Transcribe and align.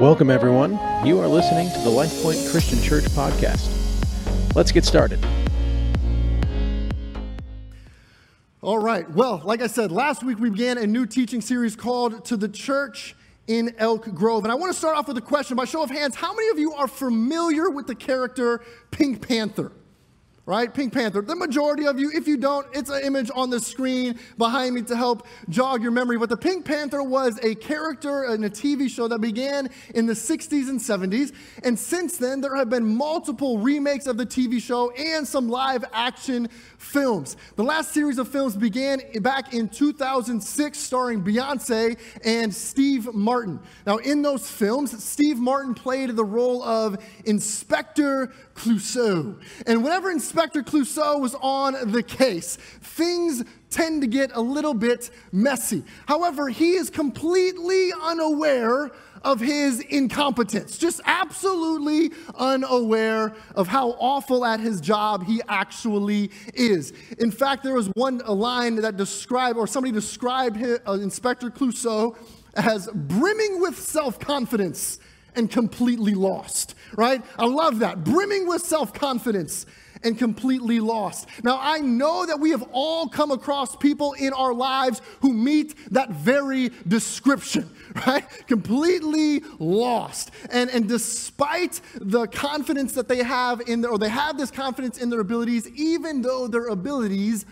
Welcome, 0.00 0.30
everyone. 0.30 0.78
You 1.04 1.18
are 1.18 1.26
listening 1.26 1.72
to 1.72 1.78
the 1.80 1.90
LifePoint 1.90 2.52
Christian 2.52 2.80
Church 2.80 3.02
podcast. 3.06 3.68
Let's 4.54 4.70
get 4.70 4.84
started. 4.84 5.18
All 8.62 8.78
right. 8.78 9.10
Well, 9.10 9.42
like 9.44 9.60
I 9.60 9.66
said, 9.66 9.90
last 9.90 10.22
week 10.22 10.38
we 10.38 10.50
began 10.50 10.78
a 10.78 10.86
new 10.86 11.04
teaching 11.04 11.40
series 11.40 11.74
called 11.74 12.24
To 12.26 12.36
the 12.36 12.48
Church 12.48 13.16
in 13.48 13.74
Elk 13.78 14.14
Grove. 14.14 14.44
And 14.44 14.52
I 14.52 14.54
want 14.54 14.72
to 14.72 14.78
start 14.78 14.96
off 14.96 15.08
with 15.08 15.18
a 15.18 15.20
question 15.20 15.56
by 15.56 15.64
show 15.64 15.82
of 15.82 15.90
hands. 15.90 16.14
How 16.14 16.32
many 16.32 16.48
of 16.50 16.60
you 16.60 16.74
are 16.74 16.86
familiar 16.86 17.68
with 17.68 17.88
the 17.88 17.96
character 17.96 18.62
Pink 18.92 19.26
Panther? 19.26 19.72
Right? 20.48 20.72
Pink 20.72 20.94
Panther. 20.94 21.20
The 21.20 21.36
majority 21.36 21.86
of 21.86 22.00
you, 22.00 22.10
if 22.10 22.26
you 22.26 22.38
don't, 22.38 22.66
it's 22.72 22.88
an 22.88 23.02
image 23.04 23.30
on 23.34 23.50
the 23.50 23.60
screen 23.60 24.18
behind 24.38 24.74
me 24.74 24.80
to 24.80 24.96
help 24.96 25.26
jog 25.50 25.82
your 25.82 25.90
memory. 25.90 26.16
But 26.16 26.30
the 26.30 26.38
Pink 26.38 26.64
Panther 26.64 27.02
was 27.02 27.38
a 27.42 27.54
character 27.54 28.24
in 28.32 28.42
a 28.44 28.48
TV 28.48 28.88
show 28.88 29.08
that 29.08 29.20
began 29.20 29.68
in 29.94 30.06
the 30.06 30.14
60s 30.14 30.70
and 30.70 30.80
70s. 30.80 31.34
And 31.64 31.78
since 31.78 32.16
then, 32.16 32.40
there 32.40 32.56
have 32.56 32.70
been 32.70 32.86
multiple 32.86 33.58
remakes 33.58 34.06
of 34.06 34.16
the 34.16 34.24
TV 34.24 34.58
show 34.58 34.90
and 34.92 35.28
some 35.28 35.50
live 35.50 35.84
action 35.92 36.48
films. 36.78 37.36
The 37.56 37.64
last 37.64 37.92
series 37.92 38.16
of 38.16 38.26
films 38.26 38.56
began 38.56 39.02
back 39.20 39.52
in 39.52 39.68
2006, 39.68 40.78
starring 40.78 41.22
Beyonce 41.22 41.98
and 42.24 42.54
Steve 42.54 43.12
Martin. 43.12 43.60
Now, 43.86 43.98
in 43.98 44.22
those 44.22 44.50
films, 44.50 45.04
Steve 45.04 45.36
Martin 45.36 45.74
played 45.74 46.16
the 46.16 46.24
role 46.24 46.62
of 46.62 46.96
Inspector 47.26 48.32
Clouseau. 48.58 49.40
And 49.66 49.84
whenever 49.84 50.10
Inspector 50.10 50.60
Clouseau 50.64 51.20
was 51.20 51.34
on 51.40 51.92
the 51.92 52.02
case, 52.02 52.56
things 52.56 53.44
tend 53.70 54.02
to 54.02 54.08
get 54.08 54.30
a 54.34 54.40
little 54.40 54.74
bit 54.74 55.10
messy. 55.30 55.84
However, 56.06 56.48
he 56.48 56.72
is 56.72 56.90
completely 56.90 57.92
unaware 58.02 58.90
of 59.22 59.40
his 59.40 59.80
incompetence, 59.80 60.78
just 60.78 61.00
absolutely 61.04 62.10
unaware 62.34 63.34
of 63.54 63.68
how 63.68 63.90
awful 63.98 64.44
at 64.44 64.60
his 64.60 64.80
job 64.80 65.24
he 65.24 65.40
actually 65.48 66.30
is. 66.54 66.92
In 67.18 67.30
fact, 67.30 67.62
there 67.62 67.74
was 67.74 67.88
one 67.94 68.18
line 68.18 68.76
that 68.76 68.96
described, 68.96 69.58
or 69.58 69.66
somebody 69.66 69.92
described 69.92 70.56
his, 70.56 70.78
uh, 70.86 70.92
Inspector 70.92 71.48
Clouseau 71.50 72.16
as 72.54 72.88
brimming 72.92 73.60
with 73.60 73.78
self 73.78 74.18
confidence 74.18 74.98
and 75.34 75.50
completely 75.50 76.14
lost, 76.14 76.74
right? 76.96 77.22
I 77.38 77.46
love 77.46 77.80
that. 77.80 78.04
Brimming 78.04 78.46
with 78.46 78.62
self 78.62 78.92
confidence 78.92 79.66
and 80.02 80.18
completely 80.18 80.80
lost. 80.80 81.28
Now, 81.42 81.58
I 81.60 81.78
know 81.78 82.26
that 82.26 82.38
we 82.38 82.50
have 82.50 82.64
all 82.72 83.08
come 83.08 83.30
across 83.30 83.76
people 83.76 84.12
in 84.14 84.32
our 84.32 84.54
lives 84.54 85.00
who 85.20 85.32
meet 85.32 85.92
that 85.92 86.10
very 86.10 86.70
description, 86.86 87.68
right? 88.06 88.24
Completely 88.46 89.42
lost. 89.58 90.30
And, 90.50 90.70
and 90.70 90.88
despite 90.88 91.80
the 91.94 92.26
confidence 92.26 92.92
that 92.92 93.08
they 93.08 93.22
have 93.22 93.60
in 93.62 93.80
their, 93.80 93.90
or 93.90 93.98
they 93.98 94.08
have 94.08 94.38
this 94.38 94.50
confidence 94.50 94.98
in 94.98 95.10
their 95.10 95.20
abilities, 95.20 95.68
even 95.70 96.22
though 96.22 96.46
their 96.46 96.68
abilities 96.68 97.46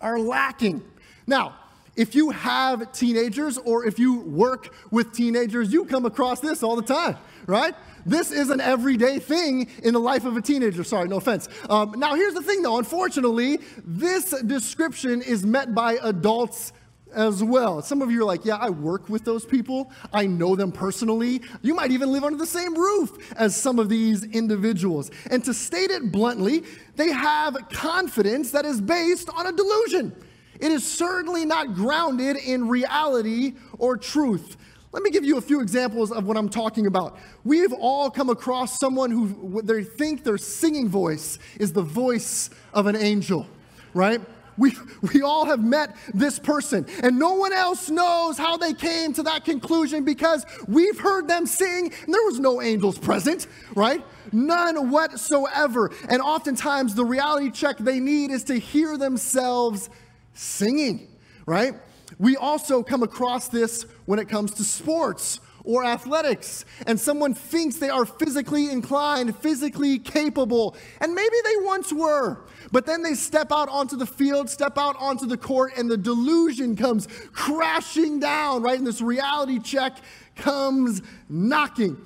are 0.00 0.18
lacking. 0.18 0.82
Now, 1.26 1.54
if 1.96 2.14
you 2.14 2.30
have 2.30 2.92
teenagers 2.92 3.58
or 3.58 3.86
if 3.86 3.98
you 3.98 4.20
work 4.20 4.74
with 4.90 5.12
teenagers, 5.12 5.72
you 5.72 5.84
come 5.84 6.06
across 6.06 6.40
this 6.40 6.62
all 6.62 6.76
the 6.76 6.82
time, 6.82 7.16
right? 7.46 7.74
This 8.06 8.32
is 8.32 8.50
an 8.50 8.60
everyday 8.60 9.18
thing 9.18 9.68
in 9.82 9.94
the 9.94 10.00
life 10.00 10.24
of 10.24 10.36
a 10.36 10.42
teenager. 10.42 10.84
Sorry, 10.84 11.08
no 11.08 11.16
offense. 11.16 11.48
Um, 11.68 11.94
now, 11.98 12.14
here's 12.14 12.34
the 12.34 12.42
thing 12.42 12.62
though, 12.62 12.78
unfortunately, 12.78 13.60
this 13.84 14.30
description 14.42 15.22
is 15.22 15.44
met 15.44 15.74
by 15.74 15.98
adults 16.02 16.72
as 17.14 17.44
well. 17.44 17.82
Some 17.82 18.00
of 18.00 18.10
you 18.10 18.22
are 18.22 18.24
like, 18.24 18.46
yeah, 18.46 18.56
I 18.56 18.70
work 18.70 19.10
with 19.10 19.24
those 19.24 19.44
people. 19.44 19.92
I 20.14 20.26
know 20.26 20.56
them 20.56 20.72
personally. 20.72 21.42
You 21.60 21.74
might 21.74 21.90
even 21.90 22.10
live 22.10 22.24
under 22.24 22.38
the 22.38 22.46
same 22.46 22.74
roof 22.74 23.32
as 23.36 23.54
some 23.54 23.78
of 23.78 23.90
these 23.90 24.24
individuals. 24.24 25.10
And 25.30 25.44
to 25.44 25.52
state 25.52 25.90
it 25.90 26.10
bluntly, 26.10 26.64
they 26.96 27.10
have 27.10 27.56
confidence 27.70 28.50
that 28.52 28.64
is 28.64 28.80
based 28.80 29.28
on 29.36 29.46
a 29.46 29.52
delusion. 29.52 30.16
It 30.62 30.70
is 30.70 30.86
certainly 30.86 31.44
not 31.44 31.74
grounded 31.74 32.36
in 32.36 32.68
reality 32.68 33.54
or 33.78 33.96
truth. 33.96 34.56
Let 34.92 35.02
me 35.02 35.10
give 35.10 35.24
you 35.24 35.36
a 35.36 35.40
few 35.40 35.60
examples 35.60 36.12
of 36.12 36.24
what 36.24 36.36
I'm 36.36 36.48
talking 36.48 36.86
about. 36.86 37.18
We've 37.42 37.72
all 37.72 38.08
come 38.10 38.30
across 38.30 38.78
someone 38.78 39.10
who 39.10 39.60
they 39.62 39.82
think 39.82 40.22
their 40.22 40.38
singing 40.38 40.88
voice 40.88 41.40
is 41.58 41.72
the 41.72 41.82
voice 41.82 42.48
of 42.72 42.86
an 42.86 42.94
angel, 42.94 43.44
right? 43.92 44.20
We, 44.56 44.76
we 45.12 45.22
all 45.22 45.46
have 45.46 45.64
met 45.64 45.96
this 46.14 46.38
person, 46.38 46.86
and 47.02 47.18
no 47.18 47.34
one 47.34 47.52
else 47.52 47.90
knows 47.90 48.38
how 48.38 48.56
they 48.56 48.74
came 48.74 49.12
to 49.14 49.22
that 49.24 49.44
conclusion 49.44 50.04
because 50.04 50.46
we've 50.68 50.98
heard 50.98 51.26
them 51.26 51.46
sing, 51.46 51.92
and 52.04 52.14
there 52.14 52.22
was 52.24 52.38
no 52.38 52.62
angels 52.62 52.98
present, 52.98 53.48
right? 53.74 54.04
None 54.30 54.90
whatsoever. 54.90 55.90
And 56.08 56.22
oftentimes, 56.22 56.94
the 56.94 57.04
reality 57.04 57.50
check 57.50 57.78
they 57.78 57.98
need 57.98 58.30
is 58.30 58.44
to 58.44 58.54
hear 58.58 58.96
themselves 58.96 59.90
singing, 60.34 61.08
right? 61.46 61.74
We 62.18 62.36
also 62.36 62.82
come 62.82 63.02
across 63.02 63.48
this 63.48 63.84
when 64.04 64.18
it 64.18 64.28
comes 64.28 64.52
to 64.54 64.64
sports 64.64 65.40
or 65.64 65.84
athletics, 65.84 66.64
and 66.86 66.98
someone 66.98 67.34
thinks 67.34 67.76
they 67.76 67.88
are 67.88 68.04
physically 68.04 68.68
inclined, 68.68 69.36
physically 69.38 69.98
capable, 69.98 70.76
and 71.00 71.14
maybe 71.14 71.36
they 71.44 71.64
once 71.64 71.92
were, 71.92 72.44
but 72.72 72.84
then 72.84 73.02
they 73.02 73.14
step 73.14 73.52
out 73.52 73.68
onto 73.68 73.96
the 73.96 74.06
field, 74.06 74.50
step 74.50 74.76
out 74.76 74.96
onto 74.98 75.24
the 75.24 75.36
court, 75.36 75.72
and 75.76 75.88
the 75.88 75.96
delusion 75.96 76.74
comes 76.74 77.06
crashing 77.32 78.18
down, 78.18 78.62
right? 78.62 78.78
And 78.78 78.86
this 78.86 79.00
reality 79.00 79.60
check 79.60 79.98
comes 80.34 81.00
knocking. 81.28 81.96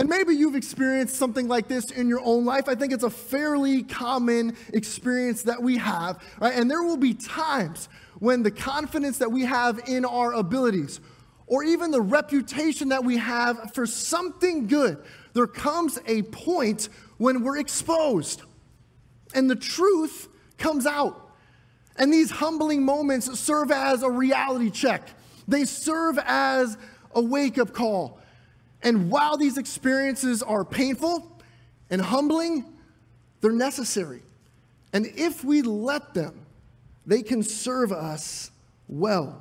And 0.00 0.08
maybe 0.08 0.34
you've 0.34 0.54
experienced 0.54 1.16
something 1.16 1.46
like 1.46 1.68
this 1.68 1.90
in 1.90 2.08
your 2.08 2.22
own 2.24 2.46
life. 2.46 2.70
I 2.70 2.74
think 2.74 2.94
it's 2.94 3.04
a 3.04 3.10
fairly 3.10 3.82
common 3.82 4.56
experience 4.72 5.42
that 5.42 5.62
we 5.62 5.76
have, 5.76 6.24
right? 6.40 6.54
And 6.54 6.70
there 6.70 6.82
will 6.82 6.96
be 6.96 7.12
times 7.12 7.90
when 8.18 8.42
the 8.42 8.50
confidence 8.50 9.18
that 9.18 9.30
we 9.30 9.44
have 9.44 9.78
in 9.86 10.06
our 10.06 10.32
abilities, 10.32 11.00
or 11.46 11.64
even 11.64 11.90
the 11.90 12.00
reputation 12.00 12.88
that 12.88 13.04
we 13.04 13.18
have 13.18 13.74
for 13.74 13.84
something 13.84 14.68
good, 14.68 15.04
there 15.34 15.46
comes 15.46 15.98
a 16.06 16.22
point 16.22 16.88
when 17.18 17.44
we're 17.44 17.58
exposed 17.58 18.40
and 19.34 19.50
the 19.50 19.56
truth 19.56 20.28
comes 20.56 20.86
out. 20.86 21.30
And 21.96 22.10
these 22.10 22.30
humbling 22.30 22.86
moments 22.86 23.38
serve 23.38 23.70
as 23.70 24.02
a 24.02 24.10
reality 24.10 24.70
check, 24.70 25.10
they 25.46 25.66
serve 25.66 26.18
as 26.24 26.78
a 27.14 27.20
wake 27.20 27.58
up 27.58 27.74
call. 27.74 28.19
And 28.82 29.10
while 29.10 29.36
these 29.36 29.58
experiences 29.58 30.42
are 30.42 30.64
painful 30.64 31.40
and 31.90 32.00
humbling, 32.00 32.64
they're 33.40 33.52
necessary. 33.52 34.22
And 34.92 35.06
if 35.06 35.44
we 35.44 35.62
let 35.62 36.14
them, 36.14 36.46
they 37.06 37.22
can 37.22 37.42
serve 37.42 37.92
us 37.92 38.50
well. 38.88 39.40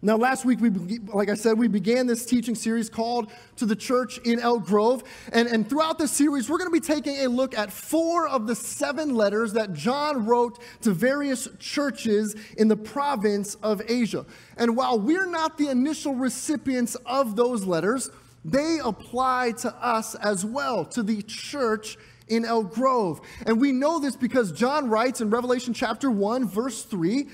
Now, 0.00 0.16
last 0.16 0.44
week, 0.44 0.60
we, 0.60 0.70
like 1.12 1.28
I 1.28 1.34
said, 1.34 1.58
we 1.58 1.66
began 1.66 2.06
this 2.06 2.24
teaching 2.24 2.54
series 2.54 2.88
called 2.88 3.32
To 3.56 3.66
the 3.66 3.74
Church 3.74 4.18
in 4.18 4.38
Elk 4.38 4.64
Grove. 4.64 5.02
And, 5.32 5.48
and 5.48 5.68
throughout 5.68 5.98
this 5.98 6.12
series, 6.12 6.48
we're 6.48 6.58
going 6.58 6.70
to 6.70 6.72
be 6.72 6.78
taking 6.78 7.24
a 7.24 7.26
look 7.26 7.58
at 7.58 7.72
four 7.72 8.28
of 8.28 8.46
the 8.46 8.54
seven 8.54 9.16
letters 9.16 9.54
that 9.54 9.72
John 9.72 10.24
wrote 10.24 10.62
to 10.82 10.92
various 10.92 11.48
churches 11.58 12.36
in 12.56 12.68
the 12.68 12.76
province 12.76 13.56
of 13.56 13.82
Asia. 13.88 14.24
And 14.56 14.76
while 14.76 15.00
we're 15.00 15.26
not 15.26 15.58
the 15.58 15.68
initial 15.68 16.14
recipients 16.14 16.94
of 17.04 17.34
those 17.34 17.64
letters, 17.64 18.08
they 18.44 18.78
apply 18.84 19.52
to 19.58 19.74
us 19.84 20.14
as 20.14 20.44
well, 20.44 20.84
to 20.84 21.02
the 21.02 21.22
church 21.22 21.96
in 22.28 22.44
Elk 22.44 22.72
Grove. 22.72 23.20
And 23.46 23.60
we 23.60 23.72
know 23.72 23.98
this 23.98 24.14
because 24.14 24.52
John 24.52 24.88
writes 24.88 25.20
in 25.20 25.30
Revelation 25.30 25.74
chapter 25.74 26.08
1, 26.08 26.46
verse 26.46 26.84
3 26.84 27.26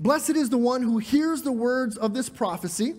Blessed 0.00 0.30
is 0.30 0.48
the 0.48 0.58
one 0.58 0.82
who 0.82 0.98
hears 0.98 1.42
the 1.42 1.52
words 1.52 1.96
of 1.96 2.14
this 2.14 2.28
prophecy, 2.28 2.94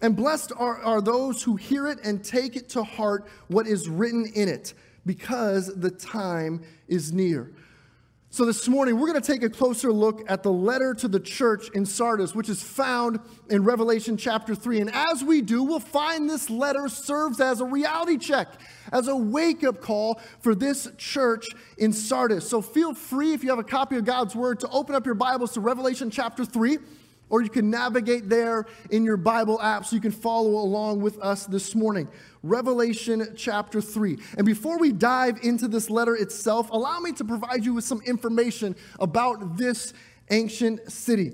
and 0.00 0.16
blessed 0.16 0.52
are, 0.56 0.82
are 0.82 1.00
those 1.00 1.42
who 1.42 1.56
hear 1.56 1.86
it 1.86 1.98
and 2.04 2.24
take 2.24 2.56
it 2.56 2.68
to 2.70 2.82
heart 2.82 3.26
what 3.48 3.66
is 3.66 3.88
written 3.88 4.26
in 4.34 4.48
it, 4.48 4.74
because 5.06 5.74
the 5.76 5.90
time 5.90 6.62
is 6.88 7.12
near. 7.12 7.52
So, 8.34 8.44
this 8.44 8.66
morning, 8.66 8.98
we're 8.98 9.06
going 9.06 9.22
to 9.22 9.32
take 9.32 9.44
a 9.44 9.48
closer 9.48 9.92
look 9.92 10.28
at 10.28 10.42
the 10.42 10.50
letter 10.50 10.92
to 10.92 11.06
the 11.06 11.20
church 11.20 11.70
in 11.72 11.86
Sardis, 11.86 12.34
which 12.34 12.48
is 12.48 12.60
found 12.60 13.20
in 13.48 13.62
Revelation 13.62 14.16
chapter 14.16 14.56
3. 14.56 14.80
And 14.80 14.92
as 14.92 15.22
we 15.22 15.40
do, 15.40 15.62
we'll 15.62 15.78
find 15.78 16.28
this 16.28 16.50
letter 16.50 16.88
serves 16.88 17.40
as 17.40 17.60
a 17.60 17.64
reality 17.64 18.18
check, 18.18 18.48
as 18.90 19.06
a 19.06 19.14
wake 19.14 19.62
up 19.62 19.80
call 19.80 20.20
for 20.40 20.56
this 20.56 20.88
church 20.98 21.46
in 21.78 21.92
Sardis. 21.92 22.50
So, 22.50 22.60
feel 22.60 22.92
free, 22.92 23.34
if 23.34 23.44
you 23.44 23.50
have 23.50 23.60
a 23.60 23.62
copy 23.62 23.94
of 23.98 24.04
God's 24.04 24.34
word, 24.34 24.58
to 24.58 24.68
open 24.70 24.96
up 24.96 25.06
your 25.06 25.14
Bibles 25.14 25.52
to 25.52 25.60
Revelation 25.60 26.10
chapter 26.10 26.44
3 26.44 26.78
or 27.34 27.42
you 27.42 27.50
can 27.50 27.68
navigate 27.68 28.28
there 28.28 28.64
in 28.90 29.02
your 29.02 29.16
Bible 29.16 29.60
app 29.60 29.84
so 29.84 29.96
you 29.96 30.00
can 30.00 30.12
follow 30.12 30.50
along 30.50 31.00
with 31.00 31.18
us 31.18 31.46
this 31.46 31.74
morning. 31.74 32.06
Revelation 32.44 33.34
chapter 33.36 33.80
3. 33.80 34.16
And 34.38 34.46
before 34.46 34.78
we 34.78 34.92
dive 34.92 35.40
into 35.42 35.66
this 35.66 35.90
letter 35.90 36.14
itself, 36.14 36.70
allow 36.70 37.00
me 37.00 37.10
to 37.10 37.24
provide 37.24 37.64
you 37.64 37.74
with 37.74 37.82
some 37.82 38.00
information 38.02 38.76
about 39.00 39.56
this 39.56 39.94
ancient 40.30 40.92
city. 40.92 41.32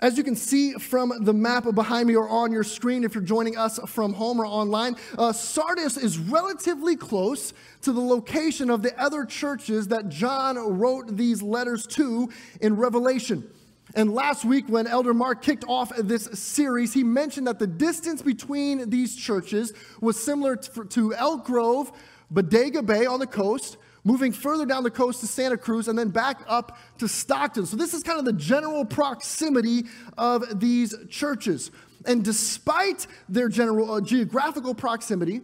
As 0.00 0.18
you 0.18 0.24
can 0.24 0.34
see 0.34 0.72
from 0.72 1.12
the 1.20 1.32
map 1.32 1.72
behind 1.72 2.08
me 2.08 2.16
or 2.16 2.28
on 2.28 2.50
your 2.50 2.64
screen, 2.64 3.04
if 3.04 3.14
you're 3.14 3.22
joining 3.22 3.56
us 3.56 3.78
from 3.86 4.12
home 4.12 4.40
or 4.40 4.46
online, 4.46 4.96
uh, 5.16 5.32
Sardis 5.32 5.96
is 5.96 6.18
relatively 6.18 6.96
close 6.96 7.52
to 7.82 7.92
the 7.92 8.00
location 8.00 8.70
of 8.70 8.82
the 8.82 9.00
other 9.00 9.24
churches 9.24 9.86
that 9.86 10.08
John 10.08 10.56
wrote 10.56 11.16
these 11.16 11.42
letters 11.42 11.86
to 11.86 12.28
in 12.60 12.74
Revelation. 12.74 13.48
And 13.94 14.12
last 14.12 14.44
week, 14.44 14.68
when 14.68 14.86
Elder 14.86 15.14
Mark 15.14 15.42
kicked 15.42 15.64
off 15.68 15.92
this 15.96 16.24
series, 16.32 16.92
he 16.92 17.04
mentioned 17.04 17.46
that 17.46 17.58
the 17.58 17.66
distance 17.66 18.20
between 18.20 18.90
these 18.90 19.14
churches 19.14 19.72
was 20.00 20.22
similar 20.22 20.56
to 20.56 21.14
Elk 21.14 21.44
Grove, 21.44 21.92
Bodega 22.30 22.82
Bay 22.82 23.06
on 23.06 23.20
the 23.20 23.26
coast, 23.26 23.76
moving 24.02 24.32
further 24.32 24.66
down 24.66 24.82
the 24.82 24.90
coast 24.90 25.20
to 25.20 25.26
Santa 25.26 25.56
Cruz, 25.56 25.88
and 25.88 25.98
then 25.98 26.08
back 26.08 26.42
up 26.48 26.78
to 26.98 27.08
Stockton. 27.08 27.64
So, 27.66 27.76
this 27.76 27.94
is 27.94 28.02
kind 28.02 28.18
of 28.18 28.24
the 28.24 28.32
general 28.32 28.84
proximity 28.84 29.84
of 30.18 30.60
these 30.60 30.94
churches. 31.08 31.70
And 32.04 32.24
despite 32.24 33.06
their 33.28 33.48
general 33.48 33.92
uh, 33.92 34.00
geographical 34.00 34.74
proximity, 34.74 35.42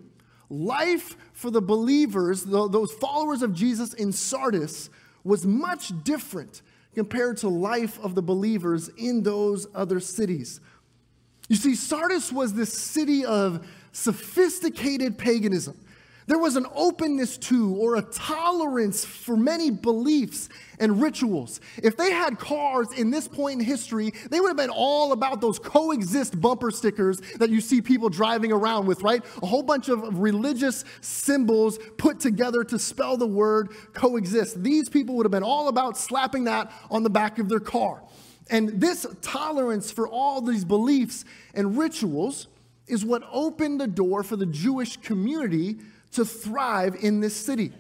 life 0.49 1.17
for 1.33 1.51
the 1.51 1.63
believers, 1.63 2.43
the, 2.45 2.69
those 2.69 2.93
followers 2.93 3.43
of 3.43 3.55
Jesus 3.55 3.95
in 3.95 4.13
Sardis, 4.13 4.91
was 5.25 5.47
much 5.47 5.93
different 6.05 6.63
compared 6.95 7.37
to 7.39 7.49
life 7.49 7.99
of 8.01 8.15
the 8.15 8.23
believers 8.23 8.89
in 8.97 9.23
those 9.23 9.67
other 9.75 10.01
cities. 10.01 10.61
You 11.49 11.57
see, 11.57 11.75
Sardis 11.75 12.33
was 12.33 12.55
this 12.55 12.73
city 12.73 13.25
of 13.25 13.67
sophisticated 13.93 15.19
paganism. 15.19 15.79
There 16.27 16.39
was 16.39 16.57
an 16.57 16.67
openness 16.75 17.37
to 17.39 17.75
or 17.77 17.97
a 17.97 18.03
tolerance 18.03 19.05
for 19.05 19.37
many 19.37 19.71
beliefs 19.71 20.49
and 20.79 21.01
rituals. 21.01 21.61
If 21.83 21.97
they 21.97 22.13
had 22.13 22.39
cars 22.39 22.89
in 22.97 23.11
this 23.11 23.27
point 23.27 23.61
in 23.61 23.67
history, 23.67 24.13
they 24.31 24.41
would 24.41 24.49
have 24.49 24.57
been 24.57 24.71
all 24.71 25.13
about 25.13 25.41
those 25.41 25.59
coexist 25.59 26.41
bumper 26.41 26.71
stickers 26.71 27.21
that 27.39 27.51
you 27.51 27.61
see 27.61 27.81
people 27.81 28.09
driving 28.09 28.53
around 28.53 28.87
with, 28.87 29.03
right? 29.03 29.25
A 29.43 29.47
whole 29.47 29.63
bunch 29.63 29.89
of 29.89 30.21
religious 30.21 30.85
symbols 31.01 31.79
put 31.99 32.21
together 32.21 32.65
to 32.65 32.79
spell 32.79 33.17
the 33.17 33.27
word 33.27 33.71
coexist. 33.93 34.63
These 34.63 34.89
people 34.89 35.17
would 35.17 35.27
have 35.27 35.33
been 35.33 35.43
all 35.43 35.69
about 35.69 35.97
slapping 35.97 36.45
that 36.45 36.71
on 36.91 37.03
the 37.03 37.11
back 37.11 37.39
of 37.39 37.49
their 37.49 37.61
car. 37.61 38.03
And 38.51 38.81
this 38.81 39.07
tolerance 39.23 39.91
for 39.91 40.09
all 40.09 40.41
these 40.41 40.65
beliefs 40.65 41.25
and 41.55 41.77
rituals 41.79 42.49
is 42.87 43.05
what 43.05 43.23
opened 43.31 43.81
the 43.81 43.87
door 43.87 44.23
for 44.23 44.37
the 44.37 44.47
Jewish 44.47 44.97
community 44.99 45.79
to 46.13 46.25
thrive 46.25 46.97
in 47.01 47.21
this 47.21 47.37
city. 47.37 47.73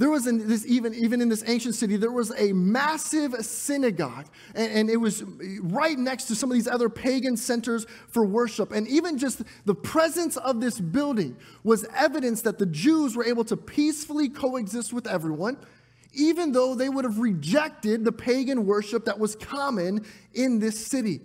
There 0.00 0.08
was 0.08 0.26
in 0.26 0.48
this 0.48 0.64
even 0.64 0.94
even 0.94 1.20
in 1.20 1.28
this 1.28 1.44
ancient 1.46 1.74
city, 1.74 1.98
there 1.98 2.10
was 2.10 2.32
a 2.38 2.54
massive 2.54 3.34
synagogue, 3.44 4.28
and, 4.54 4.72
and, 4.72 4.88
it 4.88 4.96
was 4.96 5.22
right 5.60 5.98
next 5.98 6.24
to 6.28 6.34
some 6.34 6.50
of 6.50 6.54
these 6.54 6.66
other 6.66 6.88
pagan 6.88 7.36
centers 7.36 7.84
for 8.08 8.24
worship. 8.24 8.72
And 8.72 8.88
even 8.88 9.18
just 9.18 9.42
the 9.66 9.74
presence 9.74 10.38
of 10.38 10.58
this 10.58 10.80
building 10.80 11.36
was 11.64 11.84
evidence 11.94 12.40
that 12.42 12.58
the 12.58 12.64
Jews 12.64 13.14
were 13.14 13.26
able 13.26 13.44
to 13.44 13.58
peacefully 13.58 14.30
coexist 14.30 14.94
with 14.94 15.06
everyone, 15.06 15.58
even 16.14 16.52
though 16.52 16.74
they 16.74 16.88
would 16.88 17.04
have 17.04 17.18
rejected 17.18 18.02
the 18.02 18.12
pagan 18.12 18.64
worship 18.64 19.04
that 19.04 19.18
was 19.18 19.36
common 19.36 20.06
in 20.32 20.60
this 20.60 20.86
city. 20.86 21.20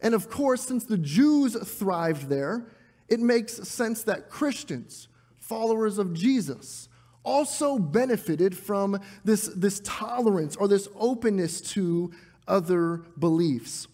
And 0.00 0.14
of 0.14 0.30
course, 0.30 0.62
since 0.62 0.84
the 0.84 0.96
Jews 0.96 1.58
thrived 1.62 2.30
there, 2.30 2.72
it 3.06 3.20
makes 3.20 3.52
sense 3.68 4.02
that 4.04 4.30
Christians 4.30 5.07
followers 5.48 5.98
of 5.98 6.12
Jesus 6.12 6.88
also 7.24 7.78
benefited 7.78 8.56
from 8.56 9.00
this, 9.24 9.48
this 9.56 9.80
tolerance 9.84 10.56
or 10.56 10.68
this 10.68 10.88
openness 10.94 11.60
to 11.60 12.12
other 12.46 13.02
beliefs. 13.18 13.88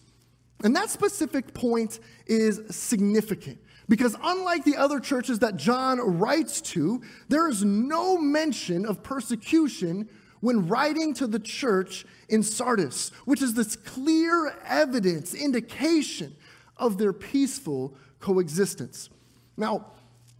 And 0.63 0.75
that 0.75 0.89
specific 0.89 1.53
point 1.53 1.99
is 2.27 2.61
significant 2.69 3.59
because, 3.89 4.15
unlike 4.23 4.63
the 4.63 4.77
other 4.77 4.99
churches 4.99 5.39
that 5.39 5.57
John 5.57 5.99
writes 5.99 6.61
to, 6.61 7.01
there 7.27 7.47
is 7.49 7.63
no 7.63 8.17
mention 8.17 8.85
of 8.85 9.03
persecution 9.03 10.09
when 10.39 10.67
writing 10.67 11.13
to 11.15 11.27
the 11.27 11.39
church 11.39 12.05
in 12.29 12.41
Sardis, 12.43 13.09
which 13.25 13.41
is 13.41 13.53
this 13.53 13.75
clear 13.75 14.55
evidence, 14.65 15.33
indication 15.33 16.35
of 16.77 16.97
their 16.97 17.13
peaceful 17.13 17.95
coexistence. 18.19 19.09
Now, 19.57 19.91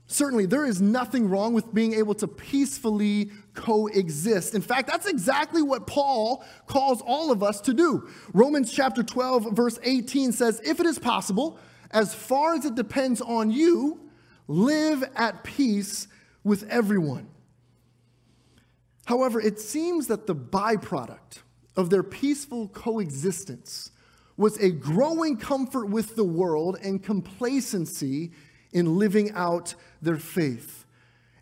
Certainly, 0.07 0.45
there 0.45 0.65
is 0.65 0.81
nothing 0.81 1.29
wrong 1.29 1.53
with 1.53 1.73
being 1.73 1.93
able 1.93 2.13
to 2.15 2.27
peacefully 2.27 3.31
coexist. 3.55 4.53
In 4.53 4.61
fact, 4.61 4.87
that's 4.87 5.07
exactly 5.07 5.63
what 5.63 5.87
Paul 5.87 6.45
calls 6.67 7.01
all 7.01 7.31
of 7.31 7.41
us 7.41 7.59
to 7.61 7.73
do. 7.73 8.07
Romans 8.33 8.71
chapter 8.71 9.01
12, 9.01 9.51
verse 9.51 9.79
18 9.81 10.31
says, 10.31 10.61
If 10.63 10.79
it 10.79 10.85
is 10.85 10.99
possible, 10.99 11.57
as 11.89 12.13
far 12.13 12.53
as 12.53 12.65
it 12.65 12.75
depends 12.75 13.19
on 13.19 13.49
you, 13.49 13.99
live 14.47 15.03
at 15.15 15.43
peace 15.43 16.07
with 16.43 16.69
everyone. 16.69 17.27
However, 19.05 19.39
it 19.39 19.59
seems 19.59 20.07
that 20.07 20.27
the 20.27 20.35
byproduct 20.35 21.39
of 21.75 21.89
their 21.89 22.03
peaceful 22.03 22.67
coexistence 22.67 23.91
was 24.37 24.57
a 24.59 24.69
growing 24.69 25.37
comfort 25.37 25.87
with 25.87 26.15
the 26.15 26.23
world 26.23 26.77
and 26.83 27.01
complacency 27.01 28.31
in 28.75 28.99
living 28.99 29.31
out 29.31 29.73
their 30.01 30.17
faith. 30.17 30.85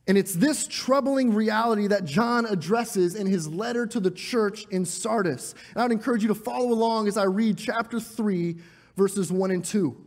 And 0.07 0.17
it's 0.17 0.35
this 0.35 0.67
troubling 0.67 1.33
reality 1.33 1.87
that 1.87 2.05
John 2.05 2.45
addresses 2.45 3.15
in 3.15 3.25
his 3.25 3.47
letter 3.47 3.87
to 3.87 3.99
the 3.99 4.11
church 4.11 4.65
in 4.69 4.85
Sardis. 4.85 5.55
And 5.71 5.81
I 5.81 5.83
would 5.83 5.91
encourage 5.91 6.21
you 6.21 6.27
to 6.27 6.35
follow 6.35 6.71
along 6.71 7.07
as 7.07 7.17
I 7.17 7.23
read 7.23 7.57
chapter 7.57 7.99
3, 7.99 8.57
verses 8.95 9.31
1 9.31 9.51
and 9.51 9.65
2. 9.65 9.97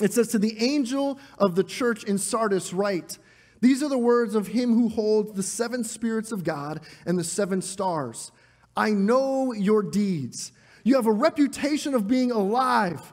It 0.00 0.12
says, 0.12 0.28
To 0.28 0.38
the 0.38 0.60
angel 0.62 1.18
of 1.38 1.54
the 1.54 1.62
church 1.62 2.04
in 2.04 2.18
Sardis, 2.18 2.72
write, 2.72 3.18
These 3.60 3.82
are 3.82 3.88
the 3.88 3.98
words 3.98 4.34
of 4.34 4.48
him 4.48 4.74
who 4.74 4.88
holds 4.88 5.32
the 5.32 5.42
seven 5.42 5.84
spirits 5.84 6.32
of 6.32 6.42
God 6.42 6.80
and 7.06 7.16
the 7.16 7.24
seven 7.24 7.62
stars. 7.62 8.32
I 8.76 8.90
know 8.90 9.52
your 9.52 9.82
deeds. 9.82 10.52
You 10.82 10.96
have 10.96 11.06
a 11.06 11.12
reputation 11.12 11.94
of 11.94 12.08
being 12.08 12.32
alive, 12.32 13.12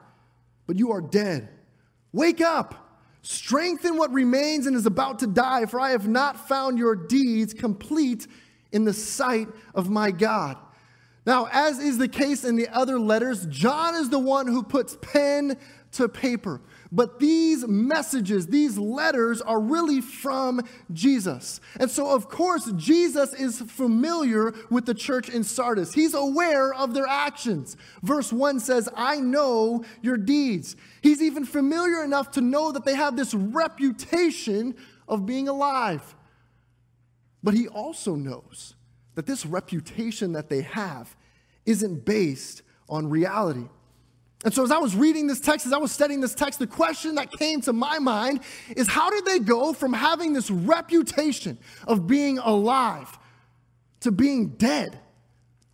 but 0.66 0.80
you 0.80 0.92
are 0.92 1.02
dead. 1.02 1.50
Wake 2.12 2.42
up 2.42 2.88
Strengthen 3.31 3.96
what 3.96 4.12
remains 4.12 4.66
and 4.66 4.76
is 4.76 4.88
about 4.88 5.20
to 5.20 5.28
die, 5.28 5.68
for 5.68 5.80
I 5.80 5.92
have 5.92 6.08
not 6.08 6.48
found 6.48 6.80
your 6.80 6.96
deeds 6.96 7.54
complete 7.54 8.26
in 8.72 8.86
the 8.86 8.92
sight 8.92 9.48
of 9.76 9.88
my 9.88 10.10
God. 10.10 10.58
Now, 11.28 11.48
as 11.52 11.78
is 11.78 12.00
the 12.00 12.08
case 12.08 12.44
in 12.44 12.56
the 12.56 12.68
other 12.70 13.00
letters, 13.00 13.46
John 13.46 13.94
is 13.94 14.10
the 14.10 14.18
one 14.18 14.48
who 14.48 14.64
puts 14.64 14.98
pen 15.00 15.60
to 15.92 16.10
paper. 16.10 16.60
But 16.91 17.19
these 17.19 17.67
messages, 17.67 18.48
these 18.48 18.77
letters 18.77 19.41
are 19.41 19.60
really 19.60 20.01
from 20.01 20.62
Jesus. 20.91 21.62
And 21.79 21.89
so, 21.89 22.10
of 22.10 22.29
course, 22.29 22.72
Jesus 22.75 23.34
is 23.34 23.62
familiar 23.62 24.55
with 24.72 24.88
the 24.88 24.96
church 24.96 25.29
in 25.29 25.43
Sardis. 25.43 25.93
He's 25.93 26.15
aware 26.15 26.74
of 26.74 26.96
their 26.96 27.05
actions. 27.05 27.77
Verse 28.01 28.34
1 28.34 28.60
says, 28.60 28.89
I 28.96 29.17
know 29.17 29.86
your 30.01 30.17
deeds. 30.17 30.75
He's 31.03 31.22
even 31.22 31.46
familiar 31.46 32.03
enough 32.03 32.31
to 32.31 32.41
know 32.41 32.72
that 32.72 32.86
they 32.86 32.96
have 32.96 33.15
this 33.15 33.36
reputation 33.36 34.75
of 35.08 35.27
being 35.27 35.48
alive. 35.48 36.15
But 37.43 37.53
he 37.53 37.67
also 37.67 38.15
knows 38.15 38.74
that 39.13 39.27
this 39.27 39.46
reputation 39.46 40.34
that 40.34 40.50
they 40.50 40.62
have 40.62 41.15
isn't 41.67 42.03
based 42.03 42.63
on 42.88 43.10
reality. 43.10 43.67
And 44.46 44.53
so, 44.53 44.63
as 44.63 44.72
I 44.72 44.77
was 44.77 44.96
reading 44.96 45.27
this 45.27 45.41
text, 45.41 45.65
as 45.65 45.74
I 45.74 45.77
was 45.77 45.91
studying 45.91 46.22
this 46.22 46.34
text, 46.34 46.60
the 46.60 46.67
question 46.67 47.15
that 47.15 47.29
came 47.31 47.60
to 47.62 47.74
my 47.74 48.00
mind 48.00 48.39
is 48.75 48.88
how 48.88 49.10
did 49.10 49.25
they 49.25 49.39
go 49.39 49.74
from 49.74 49.91
having 49.91 50.31
this 50.31 50.50
reputation 50.50 51.58
of 51.88 52.08
being 52.08 52.38
alive 52.38 53.17
to 54.01 54.12
being 54.12 54.50
dead 54.50 54.98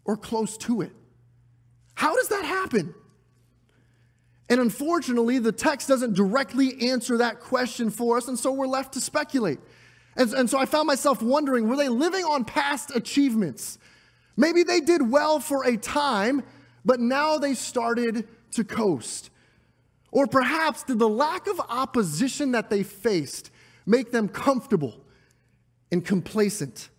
or 0.04 0.18
close 0.18 0.58
to 0.58 0.82
it? 0.82 0.92
How 1.94 2.16
does 2.16 2.30
that 2.30 2.44
happen? 2.44 2.96
And 4.50 4.60
unfortunately, 4.60 5.40
the 5.40 5.52
text 5.52 5.88
doesn't 5.88 6.14
directly 6.14 6.90
answer 6.90 7.18
that 7.18 7.40
question 7.40 7.92
for 7.92 8.18
us, 8.18 8.28
and 8.28 8.38
so 8.38 8.52
we're 8.52 8.68
left 8.68 8.94
to 8.94 9.02
speculate. 9.02 9.60
And, 10.16 10.34
and 10.34 10.50
so 10.50 10.58
I 10.58 10.66
found 10.66 10.88
myself 10.88 11.22
wondering 11.22 11.68
were 11.68 11.76
they 11.76 11.90
living 11.90 12.24
on 12.24 12.46
past 12.46 12.96
achievements? 12.96 13.78
Maybe 14.38 14.64
they 14.64 14.82
did 14.82 15.10
well 15.10 15.40
for 15.40 15.66
a 15.66 15.78
time, 15.78 16.44
but 16.84 17.00
now 17.00 17.38
they 17.38 17.54
started 17.54 18.28
to 18.56 18.64
coast? 18.64 19.30
Or 20.12 20.28
perhaps 20.28 20.84
did 20.84 21.00
the 21.00 21.10
lack 21.10 21.48
of 21.48 21.60
opposition 21.60 22.52
that 22.52 22.70
they 22.70 22.84
faced 22.84 23.52
make 23.86 24.12
them 24.12 24.28
comfortable 24.28 24.96
and 25.92 26.04
complacent? 26.04 26.90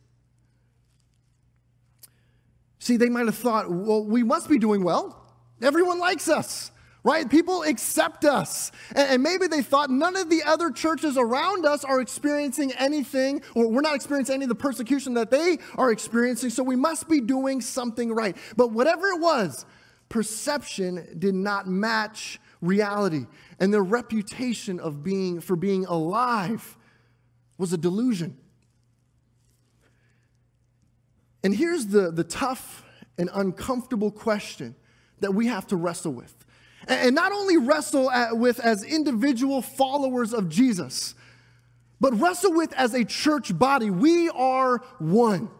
See, 2.78 2.96
they 2.96 3.08
might 3.08 3.26
have 3.26 3.36
thought, 3.36 3.70
well, 3.70 4.04
we 4.04 4.22
must 4.22 4.48
be 4.48 4.58
doing 4.58 4.84
well. 4.84 5.20
Everyone 5.60 5.98
likes 5.98 6.28
us, 6.28 6.70
right? 7.02 7.28
People 7.28 7.62
accept 7.62 8.24
us. 8.24 8.70
And, 8.94 9.22
maybe 9.22 9.46
they 9.46 9.62
thought 9.62 9.90
none 9.90 10.14
of 10.14 10.28
the 10.28 10.42
other 10.44 10.70
churches 10.70 11.16
around 11.16 11.64
us 11.64 11.84
are 11.84 12.00
experiencing 12.00 12.72
anything, 12.72 13.42
or 13.54 13.68
we're 13.68 13.80
not 13.80 13.96
experiencing 13.96 14.34
any 14.34 14.44
of 14.44 14.50
the 14.50 14.54
persecution 14.54 15.14
that 15.14 15.30
they 15.30 15.58
are 15.76 15.90
experiencing, 15.90 16.50
so 16.50 16.62
we 16.62 16.76
must 16.76 17.08
be 17.08 17.20
doing 17.20 17.60
something 17.60 18.12
right. 18.12 18.36
But 18.56 18.72
whatever 18.72 19.08
it 19.08 19.20
was, 19.20 19.64
perception 20.08 21.16
did 21.18 21.34
not 21.34 21.66
match 21.66 22.40
reality, 22.60 23.26
and 23.60 23.72
their 23.72 23.82
reputation 23.82 24.80
of 24.80 25.02
being, 25.02 25.40
for 25.40 25.56
being 25.56 25.84
alive 25.86 26.76
was 27.58 27.72
a 27.72 27.78
delusion. 27.78 28.36
And 31.42 31.54
here's 31.54 31.86
the, 31.86 32.10
the 32.10 32.24
tough 32.24 32.84
and 33.18 33.30
uncomfortable 33.32 34.10
question 34.10 34.74
that 35.20 35.32
we 35.32 35.46
have 35.46 35.66
to 35.68 35.76
wrestle 35.76 36.12
with. 36.12 36.34
And 36.88 37.14
not 37.14 37.32
only 37.32 37.56
wrestle 37.56 38.10
at, 38.10 38.36
with 38.36 38.60
as 38.60 38.84
individual 38.84 39.62
followers 39.62 40.32
of 40.32 40.48
Jesus, 40.48 41.14
but 42.00 42.18
wrestle 42.20 42.52
with 42.52 42.72
as 42.74 42.94
a 42.94 43.04
church 43.04 43.56
body. 43.58 43.90
We 43.90 44.28
are 44.30 44.78
one. 44.98 45.50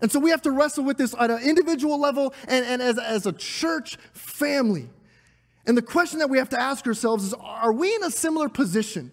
And 0.00 0.10
so 0.10 0.18
we 0.18 0.30
have 0.30 0.42
to 0.42 0.50
wrestle 0.50 0.84
with 0.84 0.96
this 0.96 1.14
at 1.18 1.30
an 1.30 1.42
individual 1.42 2.00
level 2.00 2.34
and, 2.48 2.64
and 2.64 2.80
as, 2.80 2.98
as 2.98 3.26
a 3.26 3.32
church 3.32 3.96
family. 4.12 4.88
And 5.66 5.76
the 5.76 5.82
question 5.82 6.20
that 6.20 6.30
we 6.30 6.38
have 6.38 6.48
to 6.50 6.60
ask 6.60 6.86
ourselves 6.86 7.24
is 7.24 7.34
are 7.34 7.72
we 7.72 7.94
in 7.94 8.02
a 8.04 8.10
similar 8.10 8.48
position 8.48 9.12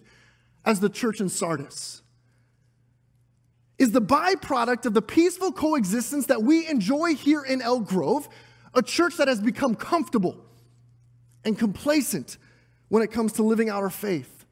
as 0.64 0.80
the 0.80 0.88
church 0.88 1.20
in 1.20 1.28
Sardis? 1.28 2.02
Is 3.78 3.92
the 3.92 4.02
byproduct 4.02 4.86
of 4.86 4.94
the 4.94 5.02
peaceful 5.02 5.52
coexistence 5.52 6.26
that 6.26 6.42
we 6.42 6.66
enjoy 6.66 7.14
here 7.14 7.42
in 7.42 7.62
Elk 7.62 7.86
Grove 7.86 8.28
a 8.74 8.82
church 8.82 9.16
that 9.16 9.28
has 9.28 9.40
become 9.40 9.74
comfortable 9.74 10.36
and 11.44 11.58
complacent 11.58 12.38
when 12.88 13.02
it 13.02 13.12
comes 13.12 13.34
to 13.34 13.42
living 13.42 13.68
out 13.68 13.82
our 13.82 13.90
faith? 13.90 14.46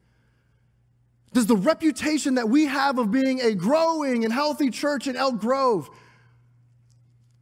Does 1.33 1.45
the 1.45 1.57
reputation 1.57 2.35
that 2.35 2.47
we 2.47 2.65
have 2.65 2.97
of 2.97 3.11
being 3.11 3.41
a 3.41 3.53
growing 3.53 4.23
and 4.23 4.33
healthy 4.33 4.69
church 4.69 5.07
in 5.07 5.15
Elk 5.15 5.39
Grove 5.39 5.89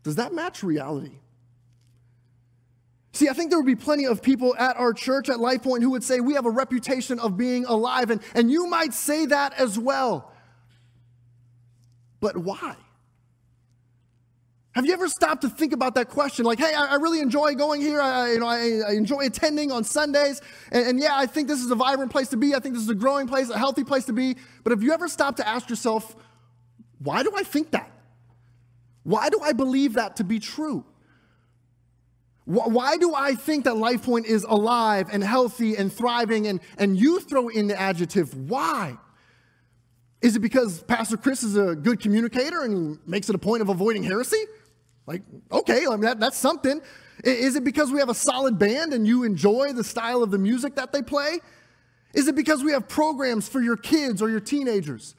does 0.05 0.15
that 0.15 0.33
match 0.33 0.61
reality? 0.61 1.17
See, 3.11 3.27
I 3.27 3.33
think 3.33 3.49
there 3.49 3.57
would 3.57 3.65
be 3.65 3.75
plenty 3.75 4.05
of 4.05 4.21
people 4.21 4.55
at 4.55 4.77
our 4.77 4.93
church 4.93 5.29
at 5.29 5.39
Life 5.39 5.63
Point 5.63 5.81
who 5.81 5.89
would 5.91 6.03
say 6.03 6.19
we 6.19 6.35
have 6.35 6.45
a 6.45 6.51
reputation 6.51 7.19
of 7.19 7.37
being 7.37 7.65
alive, 7.65 8.11
and, 8.11 8.21
and 8.35 8.51
you 8.51 8.67
might 8.67 8.93
say 8.93 9.25
that 9.25 9.53
as 9.59 9.79
well. 9.79 10.31
But 12.19 12.37
why? 12.37 12.75
Have 14.73 14.85
you 14.85 14.93
ever 14.93 15.07
stopped 15.07 15.41
to 15.41 15.49
think 15.49 15.73
about 15.73 15.95
that 15.95 16.09
question? 16.09 16.45
Like, 16.45 16.59
hey, 16.59 16.75
I, 16.75 16.85
I 16.85 16.95
really 16.95 17.19
enjoy 17.19 17.55
going 17.55 17.81
here. 17.81 17.99
I, 17.99 18.33
you 18.33 18.39
know, 18.39 18.47
I, 18.47 18.81
I 18.87 18.91
enjoy 18.91 19.21
attending 19.21 19.71
on 19.71 19.83
Sundays. 19.83 20.39
And, 20.71 20.85
and, 20.85 20.99
yeah, 20.99 21.17
I 21.17 21.25
think 21.25 21.47
this 21.47 21.63
is 21.63 21.71
a 21.71 21.75
vibrant 21.75 22.11
place 22.11 22.27
to 22.27 22.37
be. 22.37 22.53
I 22.53 22.59
think 22.59 22.75
this 22.75 22.83
is 22.83 22.89
a 22.89 22.95
growing 22.95 23.25
place, 23.25 23.49
a 23.49 23.57
healthy 23.57 23.85
place 23.85 24.05
to 24.05 24.13
be. 24.13 24.35
But 24.63 24.71
have 24.71 24.83
you 24.83 24.91
ever 24.91 25.07
stopped 25.07 25.37
to 25.37 25.47
ask 25.47 25.67
yourself, 25.67 26.15
why 26.99 27.23
do 27.23 27.31
I 27.35 27.43
think 27.43 27.71
that? 27.71 27.89
Why 29.05 29.29
do 29.29 29.39
I 29.39 29.53
believe 29.53 29.93
that 29.93 30.15
to 30.15 30.23
be 30.23 30.39
true? 30.39 30.83
Why 32.45 32.97
do 32.97 33.13
I 33.13 33.35
think 33.35 33.65
that 33.65 33.75
LifePoint 33.75 34.25
is 34.25 34.43
alive 34.43 35.09
and 35.11 35.23
healthy 35.23 35.75
and 35.75 35.93
thriving? 35.93 36.47
And, 36.47 36.59
and 36.77 36.99
you 36.99 37.19
throw 37.19 37.47
in 37.47 37.67
the 37.67 37.79
adjective, 37.79 38.49
why? 38.49 38.97
Is 40.21 40.35
it 40.35 40.39
because 40.39 40.81
Pastor 40.83 41.17
Chris 41.17 41.43
is 41.43 41.55
a 41.55 41.75
good 41.75 41.99
communicator 41.99 42.63
and 42.63 42.97
makes 43.07 43.29
it 43.29 43.35
a 43.35 43.39
point 43.39 43.61
of 43.61 43.69
avoiding 43.69 44.01
heresy? 44.01 44.43
Like, 45.05 45.21
okay, 45.51 45.85
I 45.85 45.91
mean, 45.91 46.01
that, 46.01 46.19
that's 46.19 46.37
something. 46.37 46.81
Is 47.23 47.55
it 47.55 47.63
because 47.63 47.91
we 47.91 47.99
have 47.99 48.09
a 48.09 48.15
solid 48.15 48.57
band 48.57 48.91
and 48.91 49.05
you 49.05 49.23
enjoy 49.23 49.73
the 49.73 49.83
style 49.83 50.23
of 50.23 50.31
the 50.31 50.39
music 50.39 50.75
that 50.75 50.91
they 50.91 51.03
play? 51.03 51.39
Is 52.15 52.27
it 52.27 52.35
because 52.35 52.63
we 52.63 52.71
have 52.71 52.87
programs 52.87 53.47
for 53.47 53.61
your 53.61 53.77
kids 53.77 54.21
or 54.21 54.29
your 54.31 54.39
teenagers? 54.39 55.13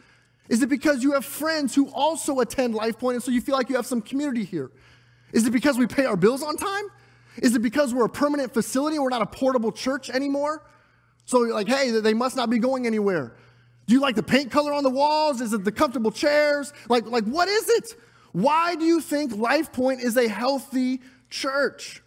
Is 0.48 0.62
it 0.62 0.68
because 0.68 1.02
you 1.02 1.12
have 1.12 1.24
friends 1.24 1.74
who 1.74 1.88
also 1.90 2.40
attend 2.40 2.74
LifePoint 2.74 3.14
and 3.14 3.22
so 3.22 3.30
you 3.30 3.40
feel 3.40 3.56
like 3.56 3.68
you 3.68 3.76
have 3.76 3.86
some 3.86 4.00
community 4.00 4.44
here? 4.44 4.70
Is 5.32 5.46
it 5.46 5.50
because 5.50 5.78
we 5.78 5.86
pay 5.86 6.04
our 6.04 6.16
bills 6.16 6.42
on 6.42 6.56
time? 6.56 6.84
Is 7.38 7.54
it 7.54 7.62
because 7.62 7.92
we're 7.92 8.04
a 8.04 8.10
permanent 8.10 8.54
facility 8.54 8.96
and 8.96 9.02
we're 9.02 9.10
not 9.10 9.22
a 9.22 9.26
portable 9.26 9.72
church 9.72 10.08
anymore? 10.08 10.62
So 11.24 11.44
you're 11.44 11.54
like, 11.54 11.68
hey, 11.68 11.90
they 11.90 12.14
must 12.14 12.36
not 12.36 12.48
be 12.48 12.58
going 12.58 12.86
anywhere. 12.86 13.34
Do 13.86 13.94
you 13.94 14.00
like 14.00 14.14
the 14.14 14.22
paint 14.22 14.50
color 14.50 14.72
on 14.72 14.82
the 14.84 14.90
walls? 14.90 15.40
Is 15.40 15.52
it 15.52 15.64
the 15.64 15.72
comfortable 15.72 16.10
chairs? 16.10 16.72
Like, 16.88 17.06
like 17.06 17.24
what 17.24 17.48
is 17.48 17.68
it? 17.68 17.94
Why 18.32 18.74
do 18.74 18.84
you 18.84 19.00
think 19.00 19.32
LifePoint 19.32 20.02
is 20.02 20.16
a 20.16 20.28
healthy 20.28 21.00
church? 21.30 22.02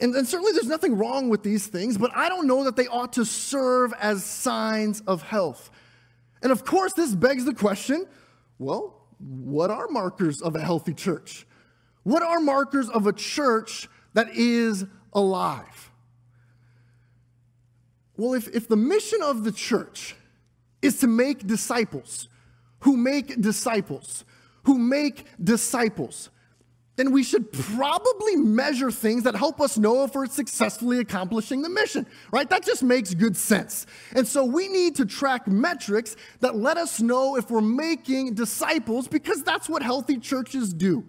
And, 0.00 0.14
and, 0.16 0.26
certainly 0.26 0.50
there's 0.52 0.66
nothing 0.66 0.98
wrong 0.98 1.28
with 1.28 1.44
these 1.44 1.68
things, 1.68 1.96
but 1.96 2.10
I 2.16 2.28
don't 2.28 2.48
know 2.48 2.64
that 2.64 2.74
they 2.74 2.88
ought 2.88 3.12
to 3.12 3.24
serve 3.24 3.92
as 4.00 4.24
signs 4.24 5.00
of 5.02 5.22
health. 5.22 5.70
And 6.42 6.50
of 6.50 6.64
course, 6.64 6.92
this 6.92 7.14
begs 7.14 7.44
the 7.44 7.54
question 7.54 8.06
well, 8.58 9.06
what 9.18 9.70
are 9.70 9.88
markers 9.88 10.42
of 10.42 10.56
a 10.56 10.60
healthy 10.60 10.94
church? 10.94 11.46
What 12.02 12.22
are 12.22 12.40
markers 12.40 12.88
of 12.88 13.06
a 13.06 13.12
church 13.12 13.88
that 14.14 14.28
is 14.34 14.84
alive? 15.12 15.90
Well, 18.16 18.34
if, 18.34 18.48
if 18.48 18.68
the 18.68 18.76
mission 18.76 19.22
of 19.22 19.44
the 19.44 19.52
church 19.52 20.14
is 20.80 20.98
to 21.00 21.06
make 21.06 21.46
disciples, 21.46 22.28
who 22.80 22.96
make 22.96 23.40
disciples, 23.40 24.24
who 24.64 24.78
make 24.78 25.26
disciples, 25.42 26.30
then 26.96 27.10
we 27.10 27.22
should 27.22 27.50
probably 27.52 28.36
measure 28.36 28.90
things 28.90 29.22
that 29.22 29.34
help 29.34 29.60
us 29.60 29.78
know 29.78 30.04
if 30.04 30.14
we're 30.14 30.26
successfully 30.26 30.98
accomplishing 30.98 31.62
the 31.62 31.70
mission, 31.70 32.06
right? 32.30 32.48
That 32.50 32.64
just 32.64 32.82
makes 32.82 33.14
good 33.14 33.36
sense. 33.36 33.86
And 34.14 34.28
so 34.28 34.44
we 34.44 34.68
need 34.68 34.96
to 34.96 35.06
track 35.06 35.48
metrics 35.48 36.16
that 36.40 36.56
let 36.56 36.76
us 36.76 37.00
know 37.00 37.36
if 37.36 37.50
we're 37.50 37.62
making 37.62 38.34
disciples 38.34 39.08
because 39.08 39.42
that's 39.42 39.70
what 39.70 39.82
healthy 39.82 40.18
churches 40.18 40.74
do. 40.74 41.04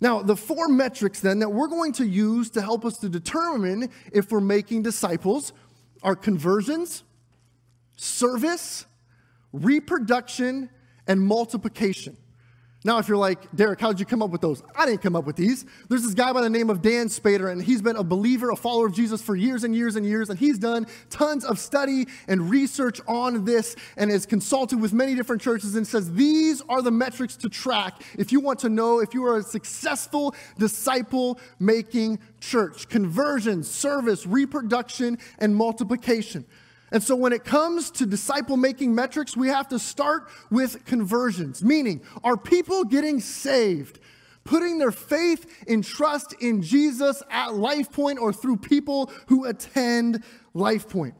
Now, 0.00 0.20
the 0.20 0.34
four 0.34 0.66
metrics 0.66 1.20
then 1.20 1.38
that 1.38 1.50
we're 1.50 1.68
going 1.68 1.92
to 1.92 2.04
use 2.04 2.50
to 2.50 2.62
help 2.62 2.84
us 2.84 2.98
to 2.98 3.08
determine 3.08 3.90
if 4.12 4.32
we're 4.32 4.40
making 4.40 4.82
disciples 4.82 5.52
are 6.02 6.16
conversions, 6.16 7.04
service, 7.96 8.86
reproduction, 9.52 10.68
and 11.06 11.20
multiplication. 11.20 12.16
Now, 12.84 12.98
if 12.98 13.06
you're 13.06 13.16
like, 13.16 13.38
Derek, 13.54 13.80
how 13.80 13.92
did 13.92 14.00
you 14.00 14.06
come 14.06 14.22
up 14.22 14.30
with 14.30 14.40
those? 14.40 14.60
I 14.74 14.86
didn't 14.86 15.02
come 15.02 15.14
up 15.14 15.24
with 15.24 15.36
these. 15.36 15.64
There's 15.88 16.02
this 16.02 16.14
guy 16.14 16.32
by 16.32 16.40
the 16.40 16.50
name 16.50 16.68
of 16.68 16.82
Dann 16.82 17.06
Spader, 17.06 17.50
and 17.52 17.62
he's 17.62 17.80
been 17.80 17.94
a 17.94 18.02
believer, 18.02 18.50
a 18.50 18.56
follower 18.56 18.86
of 18.86 18.94
Jesus 18.94 19.22
for 19.22 19.36
years 19.36 19.62
and 19.62 19.74
years 19.74 19.94
and 19.94 20.04
years, 20.04 20.30
and 20.30 20.38
he's 20.38 20.58
done 20.58 20.88
tons 21.08 21.44
of 21.44 21.60
study 21.60 22.06
and 22.26 22.50
research 22.50 23.00
on 23.06 23.44
this 23.44 23.76
and 23.96 24.10
has 24.10 24.26
consulted 24.26 24.80
with 24.80 24.92
many 24.92 25.14
different 25.14 25.40
churches 25.40 25.76
and 25.76 25.86
says 25.86 26.12
these 26.14 26.60
are 26.68 26.82
the 26.82 26.90
metrics 26.90 27.36
to 27.36 27.48
track 27.48 28.02
if 28.18 28.32
you 28.32 28.40
want 28.40 28.58
to 28.60 28.68
know 28.68 28.98
if 28.98 29.14
you 29.14 29.24
are 29.24 29.38
a 29.38 29.42
successful 29.42 30.34
disciple 30.58 31.38
making 31.60 32.18
church 32.40 32.88
conversion, 32.88 33.62
service, 33.62 34.26
reproduction, 34.26 35.18
and 35.38 35.54
multiplication. 35.54 36.44
And 36.92 37.02
so 37.02 37.16
when 37.16 37.32
it 37.32 37.42
comes 37.42 37.90
to 37.92 38.06
disciple 38.06 38.58
making 38.58 38.94
metrics, 38.94 39.34
we 39.34 39.48
have 39.48 39.66
to 39.68 39.78
start 39.78 40.28
with 40.50 40.84
conversions, 40.84 41.64
meaning, 41.64 42.02
are 42.22 42.36
people 42.36 42.84
getting 42.84 43.18
saved? 43.18 43.98
Putting 44.44 44.78
their 44.78 44.90
faith 44.90 45.64
and 45.66 45.82
trust 45.82 46.34
in 46.40 46.62
Jesus 46.62 47.22
at 47.30 47.50
LifePoint 47.50 48.18
or 48.18 48.32
through 48.32 48.58
people 48.58 49.10
who 49.28 49.46
attend 49.46 50.22
LifePoint. 50.54 51.14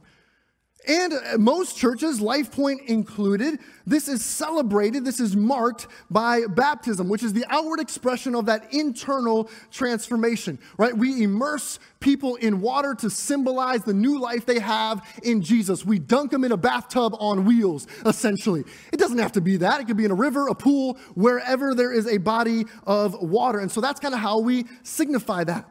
And 0.89 1.13
uh, 1.13 1.39
most 1.39 1.77
churches, 1.77 2.19
LifePoint 2.19 2.87
included, 2.87 3.61
this 3.87 4.09
is 4.09 4.25
celebrated, 4.25 5.05
this 5.05 5.21
is 5.21 5.37
marked 5.37 5.87
by 6.11 6.47
baptism, 6.47 7.09
which 7.09 7.23
is 7.23 7.33
the 7.33 7.45
outward 7.49 7.79
expression 7.79 8.35
of 8.35 8.47
that 8.47 8.73
internal 8.75 9.49
transformation, 9.71 10.59
right? 10.79 10.97
We 10.97 11.23
immerse 11.23 11.79
people 12.01 12.35
in 12.37 12.61
water 12.61 12.95
to 12.97 13.11
symbolize 13.11 13.85
the 13.85 13.95
new 13.95 14.21
life 14.21 14.45
they 14.45 14.59
have 14.59 15.07
in 15.23 15.41
Jesus. 15.41 15.87
We 15.87 16.01
dunk 16.01 16.33
them 16.33 16.43
in 16.43 16.51
a 16.51 16.57
bathtub 16.57 17.15
on 17.21 17.45
wheels, 17.45 17.87
essentially. 18.05 18.65
It 18.93 18.99
doesn't 18.99 19.19
have 19.19 19.33
to 19.33 19.41
be 19.41 19.59
that. 19.59 19.81
It 19.81 19.87
could 19.87 19.97
be 19.97 20.05
in 20.05 20.11
a 20.11 20.17
river, 20.17 20.49
a 20.49 20.55
pool, 20.55 20.95
wherever 21.15 21.77
there 21.77 21.93
is 21.93 22.09
a 22.09 22.19
body 22.19 22.65
of 22.87 23.15
water. 23.23 23.61
And 23.61 23.71
so 23.71 23.81
that's 23.81 24.01
kind 24.01 24.15
of 24.15 24.21
how 24.21 24.41
we 24.41 24.65
signify 24.83 25.45
that. 25.45 25.69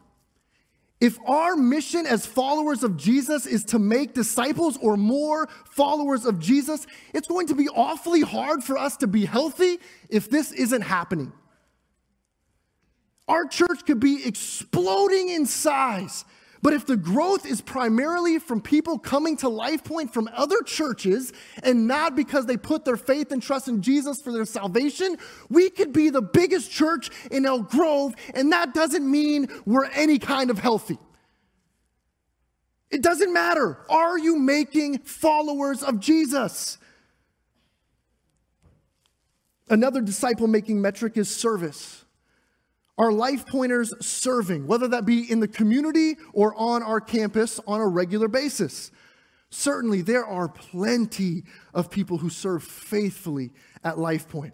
if 1.05 1.19
our 1.27 1.55
mission 1.55 2.07
as 2.07 2.25
followers 2.25 2.81
of 2.81 2.97
Jesus 2.97 3.45
is 3.45 3.63
to 3.65 3.77
make 3.77 4.15
disciples 4.15 4.75
or 4.81 4.97
more 4.97 5.47
followers 5.65 6.25
of 6.25 6.39
Jesus, 6.39 6.87
it's 7.13 7.27
going 7.27 7.45
to 7.45 7.53
be 7.53 7.69
awfully 7.69 8.21
hard 8.21 8.63
for 8.63 8.75
us 8.75 8.97
to 8.97 9.05
be 9.05 9.23
healthy 9.23 9.77
if 10.09 10.31
this 10.31 10.51
isn't 10.51 10.81
happening. 10.81 11.31
Our 13.27 13.45
church 13.45 13.85
could 13.85 13.99
be 13.99 14.25
exploding 14.25 15.29
in 15.29 15.45
size, 15.45 16.25
but 16.65 16.73
if 16.73 16.87
the 16.87 16.97
growth 16.97 17.45
is 17.45 17.61
primarily 17.61 18.39
from 18.39 18.59
people 18.59 18.97
coming 18.97 19.37
to 19.37 19.47
Life 19.47 19.83
Point 19.83 20.11
from 20.11 20.27
other 20.33 20.63
churches 20.63 21.31
and 21.61 21.87
not 21.87 22.15
because 22.15 22.47
they 22.47 22.57
put 22.57 22.85
their 22.85 22.97
faith 22.97 23.31
and 23.31 23.39
trust 23.39 23.67
in 23.67 23.83
Jesus 23.83 24.19
for 24.19 24.31
their 24.31 24.45
salvation, 24.45 25.17
we 25.47 25.69
could 25.69 25.93
be 25.93 26.09
the 26.09 26.23
biggest 26.23 26.71
church 26.71 27.11
in 27.29 27.45
Elk 27.45 27.69
Grove, 27.69 28.15
and 28.33 28.51
that 28.51 28.73
doesn't 28.73 29.05
mean 29.07 29.47
we're 29.67 29.85
any 29.91 30.17
kind 30.17 30.49
of 30.49 30.57
healthy. 30.57 30.97
It 32.89 33.03
doesn't 33.03 33.31
matter. 33.31 33.85
Are 33.87 34.17
you 34.17 34.35
making 34.35 35.01
followers 35.03 35.83
of 35.83 35.99
Jesus? 35.99 36.79
Another 39.69 40.01
disciple 40.01 40.47
making 40.47 40.81
metric 40.81 41.15
is 41.15 41.29
service. 41.29 42.04
Are 42.97 43.11
life 43.11 43.45
pointers 43.45 43.93
serving, 44.05 44.67
whether 44.67 44.87
that 44.87 45.05
be 45.05 45.29
in 45.29 45.41
the 45.41 45.47
community 45.47 46.15
or 46.31 46.55
on 46.55 46.81
our 46.81 47.01
campus 47.01 47.59
on 47.67 47.81
a 47.81 47.87
regular 47.87 48.27
basis? 48.27 48.91
Certainly, 49.49 50.03
there 50.03 50.25
are 50.25 50.47
plenty 50.47 51.43
of 51.73 51.91
people 51.91 52.17
who 52.17 52.29
serve 52.29 52.63
faithfully 52.63 53.51
at 53.83 53.99
Life 53.99 54.29
Point, 54.29 54.53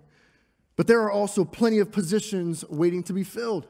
but 0.76 0.88
there 0.88 1.02
are 1.02 1.12
also 1.12 1.46
plenty 1.46 1.80
of 1.80 1.92
positions 1.92 2.66
waiting 2.70 3.04
to 3.04 3.14
be 3.14 3.24
filled. 3.24 3.68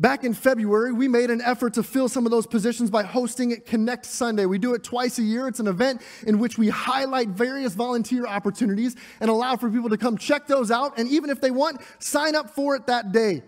Back 0.00 0.22
in 0.22 0.32
February, 0.32 0.92
we 0.92 1.08
made 1.08 1.28
an 1.28 1.40
effort 1.40 1.74
to 1.74 1.82
fill 1.82 2.08
some 2.08 2.24
of 2.24 2.30
those 2.30 2.46
positions 2.46 2.88
by 2.88 3.02
hosting 3.02 3.60
Connect 3.62 4.06
Sunday. 4.06 4.46
We 4.46 4.58
do 4.58 4.74
it 4.74 4.84
twice 4.84 5.18
a 5.18 5.22
year. 5.22 5.48
It's 5.48 5.58
an 5.58 5.66
event 5.66 6.02
in 6.24 6.38
which 6.38 6.56
we 6.56 6.68
highlight 6.68 7.30
various 7.30 7.74
volunteer 7.74 8.24
opportunities 8.24 8.94
and 9.20 9.28
allow 9.28 9.56
for 9.56 9.68
people 9.68 9.88
to 9.88 9.96
come 9.96 10.16
check 10.16 10.46
those 10.46 10.70
out. 10.70 10.96
And 10.98 11.08
even 11.08 11.30
if 11.30 11.40
they 11.40 11.50
want, 11.50 11.80
sign 11.98 12.36
up 12.36 12.50
for 12.50 12.76
it 12.76 12.86
that 12.86 13.10
day. 13.10 13.42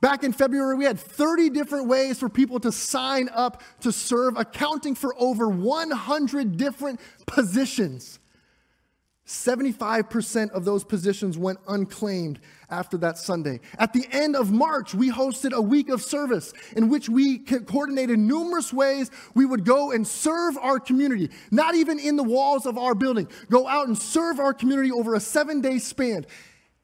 Back 0.00 0.24
in 0.24 0.32
February, 0.32 0.74
we 0.74 0.84
had 0.84 0.98
30 0.98 1.50
different 1.50 1.86
ways 1.86 2.18
for 2.18 2.28
people 2.28 2.58
to 2.60 2.72
sign 2.72 3.28
up 3.32 3.62
to 3.80 3.92
serve, 3.92 4.36
accounting 4.36 4.96
for 4.96 5.14
over 5.16 5.48
100 5.48 6.56
different 6.56 7.00
positions. 7.26 8.18
75% 9.26 10.50
of 10.50 10.64
those 10.64 10.84
positions 10.84 11.36
went 11.36 11.58
unclaimed 11.66 12.38
after 12.70 12.96
that 12.98 13.18
Sunday. 13.18 13.60
At 13.78 13.92
the 13.92 14.06
end 14.12 14.36
of 14.36 14.52
March, 14.52 14.94
we 14.94 15.10
hosted 15.10 15.52
a 15.52 15.60
week 15.60 15.88
of 15.88 16.00
service 16.00 16.52
in 16.76 16.88
which 16.88 17.08
we 17.08 17.38
coordinated 17.38 18.20
numerous 18.20 18.72
ways 18.72 19.10
we 19.34 19.44
would 19.44 19.64
go 19.64 19.90
and 19.90 20.06
serve 20.06 20.56
our 20.58 20.78
community, 20.78 21.30
not 21.50 21.74
even 21.74 21.98
in 21.98 22.14
the 22.14 22.22
walls 22.22 22.66
of 22.66 22.78
our 22.78 22.94
building, 22.94 23.28
go 23.50 23.66
out 23.66 23.88
and 23.88 23.98
serve 23.98 24.38
our 24.38 24.54
community 24.54 24.92
over 24.92 25.14
a 25.14 25.20
seven 25.20 25.60
day 25.60 25.78
span. 25.78 26.24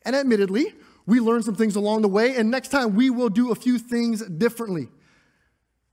And 0.05 0.17
admittedly, 0.17 0.75
we 1.07 1.21
learned 1.21 1.45
some 1.45 1.55
things 1.55 1.77
along 1.77 2.03
the 2.03 2.09
way, 2.09 2.37
and 2.37 2.51
next 2.51 2.69
time 2.69 2.97
we 2.97 3.09
will 3.11 3.29
do 3.29 3.53
a 3.53 3.55
few 3.55 3.79
things 3.79 4.21
differently. 4.27 4.89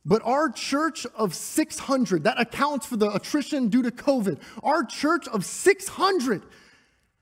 But 0.09 0.23
our 0.25 0.49
church 0.49 1.05
of 1.15 1.35
600, 1.35 2.23
that 2.23 2.41
accounts 2.41 2.87
for 2.87 2.97
the 2.97 3.13
attrition 3.13 3.69
due 3.69 3.83
to 3.83 3.91
COVID, 3.91 4.41
our 4.63 4.83
church 4.83 5.27
of 5.27 5.45
600 5.45 6.41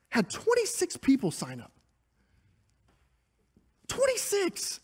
had 0.07 0.29
26 0.29 0.95
people 0.95 1.29
sign 1.29 1.59
up. 1.59 1.73
26. 3.89 4.79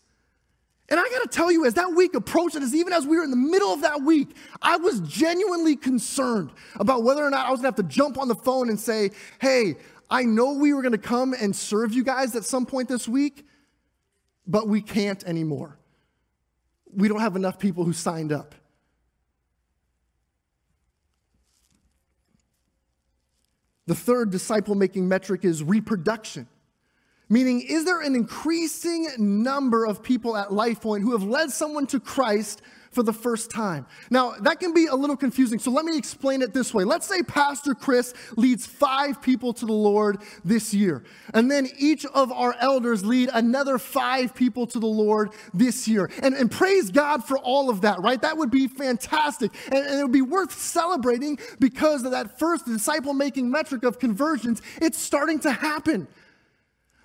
And 0.90 1.00
I 1.00 1.04
gotta 1.04 1.28
tell 1.28 1.50
you, 1.50 1.64
as 1.64 1.72
that 1.74 1.92
week 1.92 2.14
approached, 2.14 2.56
and 2.56 2.62
as 2.62 2.74
even 2.74 2.92
as 2.92 3.06
we 3.06 3.16
were 3.16 3.24
in 3.24 3.30
the 3.30 3.36
middle 3.38 3.72
of 3.72 3.80
that 3.80 4.02
week, 4.02 4.36
I 4.60 4.76
was 4.76 5.00
genuinely 5.00 5.74
concerned 5.74 6.50
about 6.78 7.04
whether 7.04 7.24
or 7.24 7.30
not 7.30 7.46
I 7.46 7.52
was 7.52 7.60
gonna 7.60 7.68
have 7.68 7.76
to 7.76 7.84
jump 7.84 8.18
on 8.18 8.28
the 8.28 8.34
phone 8.34 8.68
and 8.68 8.78
say, 8.78 9.12
hey, 9.40 9.76
I 10.10 10.24
know 10.24 10.52
we 10.52 10.74
were 10.74 10.82
gonna 10.82 10.98
come 10.98 11.32
and 11.32 11.56
serve 11.56 11.94
you 11.94 12.04
guys 12.04 12.36
at 12.36 12.44
some 12.44 12.66
point 12.66 12.86
this 12.86 13.08
week, 13.08 13.46
but 14.46 14.68
we 14.68 14.82
can't 14.82 15.24
anymore 15.24 15.78
we 16.96 17.08
don't 17.08 17.20
have 17.20 17.36
enough 17.36 17.58
people 17.58 17.84
who 17.84 17.92
signed 17.92 18.32
up. 18.32 18.54
The 23.86 23.94
third 23.94 24.30
disciple 24.30 24.74
making 24.74 25.08
metric 25.08 25.44
is 25.44 25.62
reproduction. 25.62 26.48
Meaning, 27.28 27.62
is 27.62 27.84
there 27.84 28.00
an 28.00 28.14
increasing 28.14 29.08
number 29.18 29.86
of 29.86 30.02
people 30.02 30.36
at 30.36 30.52
Life 30.52 30.82
Point 30.82 31.02
who 31.02 31.12
have 31.12 31.22
led 31.22 31.50
someone 31.50 31.86
to 31.88 32.00
Christ 32.00 32.60
for 32.94 33.02
the 33.02 33.12
first 33.12 33.50
time. 33.50 33.86
Now, 34.10 34.34
that 34.40 34.60
can 34.60 34.72
be 34.72 34.86
a 34.86 34.94
little 34.94 35.16
confusing, 35.16 35.58
so 35.58 35.70
let 35.70 35.84
me 35.84 35.98
explain 35.98 36.42
it 36.42 36.54
this 36.54 36.72
way. 36.72 36.84
Let's 36.84 37.06
say 37.06 37.22
Pastor 37.22 37.74
Chris 37.74 38.14
leads 38.36 38.66
five 38.66 39.20
people 39.20 39.52
to 39.54 39.66
the 39.66 39.72
Lord 39.72 40.18
this 40.44 40.72
year, 40.72 41.02
and 41.34 41.50
then 41.50 41.68
each 41.78 42.06
of 42.06 42.30
our 42.32 42.54
elders 42.60 43.04
lead 43.04 43.30
another 43.32 43.78
five 43.78 44.34
people 44.34 44.66
to 44.68 44.78
the 44.78 44.86
Lord 44.86 45.30
this 45.52 45.88
year. 45.88 46.10
And, 46.22 46.34
and 46.34 46.50
praise 46.50 46.90
God 46.90 47.24
for 47.24 47.38
all 47.38 47.68
of 47.68 47.80
that, 47.82 48.00
right? 48.00 48.20
That 48.22 48.36
would 48.36 48.50
be 48.50 48.68
fantastic, 48.68 49.50
and, 49.66 49.84
and 49.84 50.00
it 50.00 50.02
would 50.02 50.12
be 50.12 50.22
worth 50.22 50.52
celebrating 50.52 51.38
because 51.58 52.04
of 52.04 52.12
that 52.12 52.38
first 52.38 52.66
disciple 52.66 53.14
making 53.14 53.50
metric 53.50 53.82
of 53.82 53.98
conversions. 53.98 54.62
It's 54.80 54.98
starting 54.98 55.40
to 55.40 55.52
happen. 55.52 56.06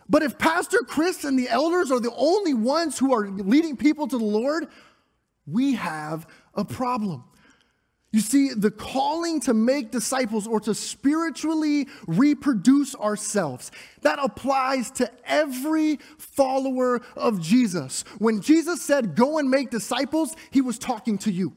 But 0.10 0.24
if 0.24 0.40
Pastor 0.40 0.80
Chris 0.80 1.24
and 1.24 1.38
the 1.38 1.48
elders 1.48 1.92
are 1.92 2.00
the 2.00 2.14
only 2.16 2.56
ones 2.56 2.98
who 2.98 3.14
are 3.14 3.30
leading 3.30 3.78
people 3.78 4.08
to 4.08 4.18
the 4.18 4.24
Lord, 4.24 4.68
we 5.46 5.76
have 5.76 6.28
a 6.54 6.66
problem. 6.66 7.24
You 8.12 8.22
see, 8.22 8.54
the 8.56 8.72
calling 8.72 9.40
to 9.42 9.54
make 9.54 9.92
disciples 9.92 10.48
or 10.48 10.60
to 10.62 10.74
spiritually 10.74 11.88
reproduce 12.08 12.96
ourselves, 12.96 13.72
that 14.02 14.18
applies 14.20 14.90
to 14.92 15.12
every 15.26 15.98
follower 16.18 17.02
of 17.16 17.40
Jesus. 17.40 18.04
When 18.18 18.42
Jesus 18.42 18.82
said, 18.82 19.16
Go 19.16 19.38
and 19.38 19.50
make 19.50 19.70
disciples, 19.70 20.36
he 20.50 20.62
was 20.62 20.80
talking 20.80 21.20
to 21.20 21.32
you. 21.32 21.54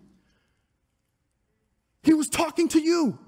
He 2.03 2.13
was 2.13 2.29
talking 2.29 2.69
to 2.69 2.81
you. 2.81 3.19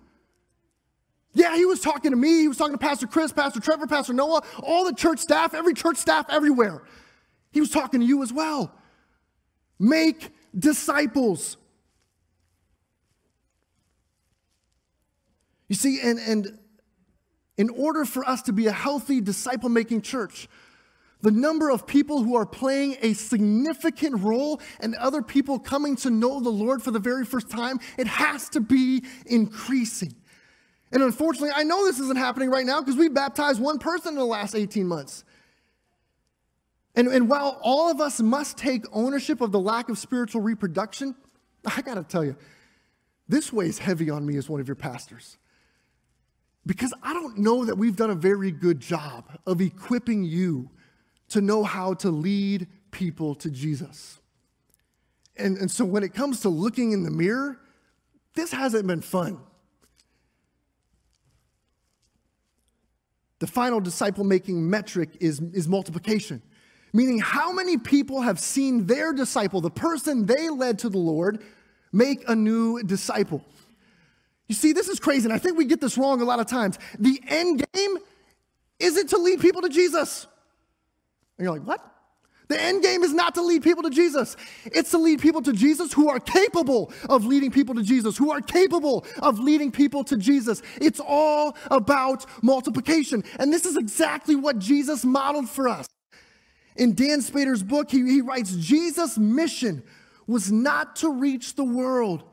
Yeah, 1.33 1.57
he 1.57 1.65
was 1.65 1.81
talking 1.81 2.11
to 2.11 2.17
me. 2.17 2.41
He 2.41 2.49
was 2.49 2.59
talking 2.59 2.75
to 2.75 2.79
Pastor 2.79 3.07
Chris, 3.07 3.33
Pastor 3.33 3.59
Trevor, 3.59 3.87
Pastor 3.87 4.13
Noah, 4.13 4.43
all 4.63 4.85
the 4.85 4.95
church 4.95 5.19
staff, 5.19 5.55
every 5.55 5.75
church 5.75 5.97
staff 5.97 6.27
everywhere. 6.29 6.83
He 7.53 7.61
was 7.61 7.71
talking 7.71 8.01
to 8.01 8.07
you 8.07 8.23
as 8.23 8.33
well. 8.33 8.73
Make 9.79 10.31
disciples. 10.59 11.57
You 15.69 15.77
see, 15.77 16.01
and, 16.03 16.19
and 16.19 16.59
in 17.57 17.71
order 17.71 18.05
for 18.05 18.25
us 18.29 18.43
to 18.43 18.53
be 18.53 18.67
a 18.67 18.73
healthy 18.73 19.21
disciple 19.21 19.69
making 19.69 20.03
church, 20.03 20.49
the 21.23 21.31
number 21.31 21.71
of 21.71 21.87
people 21.87 22.23
who 22.23 22.37
are 22.37 22.45
playing 22.45 22.97
a 23.01 23.15
significant 23.15 24.23
role 24.23 24.61
and 24.81 24.95
other 24.97 25.23
people 25.23 25.59
coming 25.59 25.97
to 25.97 26.11
know 26.11 26.39
the 26.39 26.51
Lord 26.51 26.83
for 26.83 26.91
the 26.91 26.99
very 26.99 27.25
first 27.25 27.49
time, 27.49 27.81
it 27.97 28.07
has 28.07 28.51
to 28.51 28.61
be 28.61 29.03
increasing. 29.25 30.15
And 30.93 31.03
unfortunately, 31.03 31.51
I 31.55 31.65
know 31.65 31.85
this 31.87 31.99
isn't 31.99 32.19
happening 32.19 32.51
right 32.51 32.67
now 32.67 32.81
because 32.81 32.97
we 32.97 33.09
baptized 33.09 33.61
one 33.61 33.79
person 33.79 34.11
in 34.11 34.19
the 34.19 34.25
last 34.25 34.55
18 34.55 34.87
months. 34.87 35.25
And, 36.95 37.09
and 37.09 37.29
while 37.29 37.59
all 37.63 37.91
of 37.91 38.01
us 38.01 38.21
must 38.21 38.57
take 38.57 38.85
ownership 38.93 39.41
of 39.41 39.51
the 39.53 39.59
lack 39.59 39.89
of 39.89 39.99
spiritual 39.99 40.43
reproduction, 40.43 41.15
I 41.65 41.83
got 41.83 41.95
to 41.95 42.05
tell 42.05 42.25
you, 42.25 42.37
this 43.29 43.53
weighs 43.53 43.79
heavy 43.79 44.11
on 44.11 44.25
me 44.25 44.37
as 44.37 44.49
one 44.49 44.61
of 44.61 44.69
your 44.69 44.77
pastors. 44.77 45.39
Because 46.67 46.95
I 47.03 47.13
don't 47.13 47.39
know 47.39 47.65
that 47.65 47.77
we've 47.77 47.97
done 47.97 48.11
a 48.11 48.15
very 48.15 48.51
good 48.51 48.81
job 48.81 49.39
of 49.47 49.61
equipping 49.61 50.25
you 50.25 50.71
to 51.31 51.41
know 51.41 51.65
how 51.65 51.95
to 51.95 52.11
lead 52.11 52.69
people 52.91 53.35
to 53.37 53.51
Jesus. 53.51 54.21
And, 55.37 55.59
and 55.59 55.71
so 55.71 55.85
when 55.85 56.03
it 56.03 56.15
comes 56.15 56.41
to 56.41 56.49
looking 56.49 56.93
in 56.93 57.03
the 57.03 57.11
mirror, 57.11 57.59
this 58.35 58.53
hasn't 58.53 58.87
been 58.87 59.01
fun. 59.01 59.39
The 63.41 63.47
final 63.47 63.81
disciple 63.81 64.25
making 64.25 64.71
metric 64.71 65.17
is, 65.21 65.41
is 65.41 65.67
multiplication 65.67 66.41
meaning 66.95 67.19
how 67.19 67.53
many 67.53 67.77
people 67.77 68.23
have 68.23 68.41
seen 68.41 68.87
their 68.87 69.13
disciple, 69.13 69.61
the 69.61 69.71
person 69.71 70.25
they 70.25 70.49
led 70.49 70.79
to 70.79 70.89
the 70.89 70.97
Lord, 70.97 71.43
make 71.93 72.27
a 72.29 72.35
new 72.35 72.83
disciple. 72.83 73.45
You 74.47 74.55
see, 74.55 74.73
this 74.73 74.89
is 74.89 75.01
crazy, 75.01 75.25
and 75.25 75.33
I 75.33 75.39
think 75.39 75.59
we 75.59 75.65
get 75.65 75.81
this 75.81 75.99
wrong 75.99 76.23
a 76.23 76.25
lot 76.25 76.39
of 76.39 76.47
times. 76.47 76.79
The 76.99 77.21
end 77.27 77.65
game 77.73 77.99
isn't 78.79 79.09
to 79.11 79.19
lead 79.19 79.41
people 79.41 79.63
to 79.63 79.69
Jesus. 79.69 80.27
And 81.37 81.45
you're 81.45 81.53
like, 81.53 81.67
what? 81.67 81.85
The 82.49 82.61
end 82.61 82.83
game 82.83 83.03
is 83.03 83.15
not 83.15 83.35
to 83.37 83.43
lead 83.43 83.63
people 83.63 83.83
to 83.85 83.91
Jesus. 83.91 84.37
It's 84.67 84.91
to 84.91 84.99
lead 84.99 85.21
people 85.21 85.41
to 85.43 85.53
Jesus 85.53 85.93
who 85.93 86.11
are 86.11 86.21
capable 86.21 86.93
of 87.09 87.25
leading 87.25 87.51
people 87.51 87.75
to 87.75 87.83
Jesus, 87.83 88.19
who 88.19 88.31
are 88.31 88.43
capable 88.43 89.07
of 89.23 89.39
leading 89.39 89.73
people 89.73 90.05
to 90.05 90.17
Jesus. 90.19 90.63
It's 90.81 91.01
all 91.01 91.57
about 91.71 92.27
multiplication. 92.43 93.25
And 93.41 93.53
this 93.53 93.65
is 93.65 93.79
exactly 93.79 94.37
what 94.37 94.59
Jesus 94.59 95.05
modeled 95.05 95.49
for 95.49 95.69
us. 95.69 95.87
In 96.77 96.95
Dann 96.95 97.21
Spader's 97.21 97.63
book, 97.63 97.91
he, 97.91 97.99
he 98.05 98.21
writes 98.21 98.55
Jesus' 98.57 99.17
mission 99.17 99.83
was 100.27 100.51
not 100.51 100.97
to 100.97 101.13
reach 101.13 101.55
the 101.55 101.65
world 101.65 102.25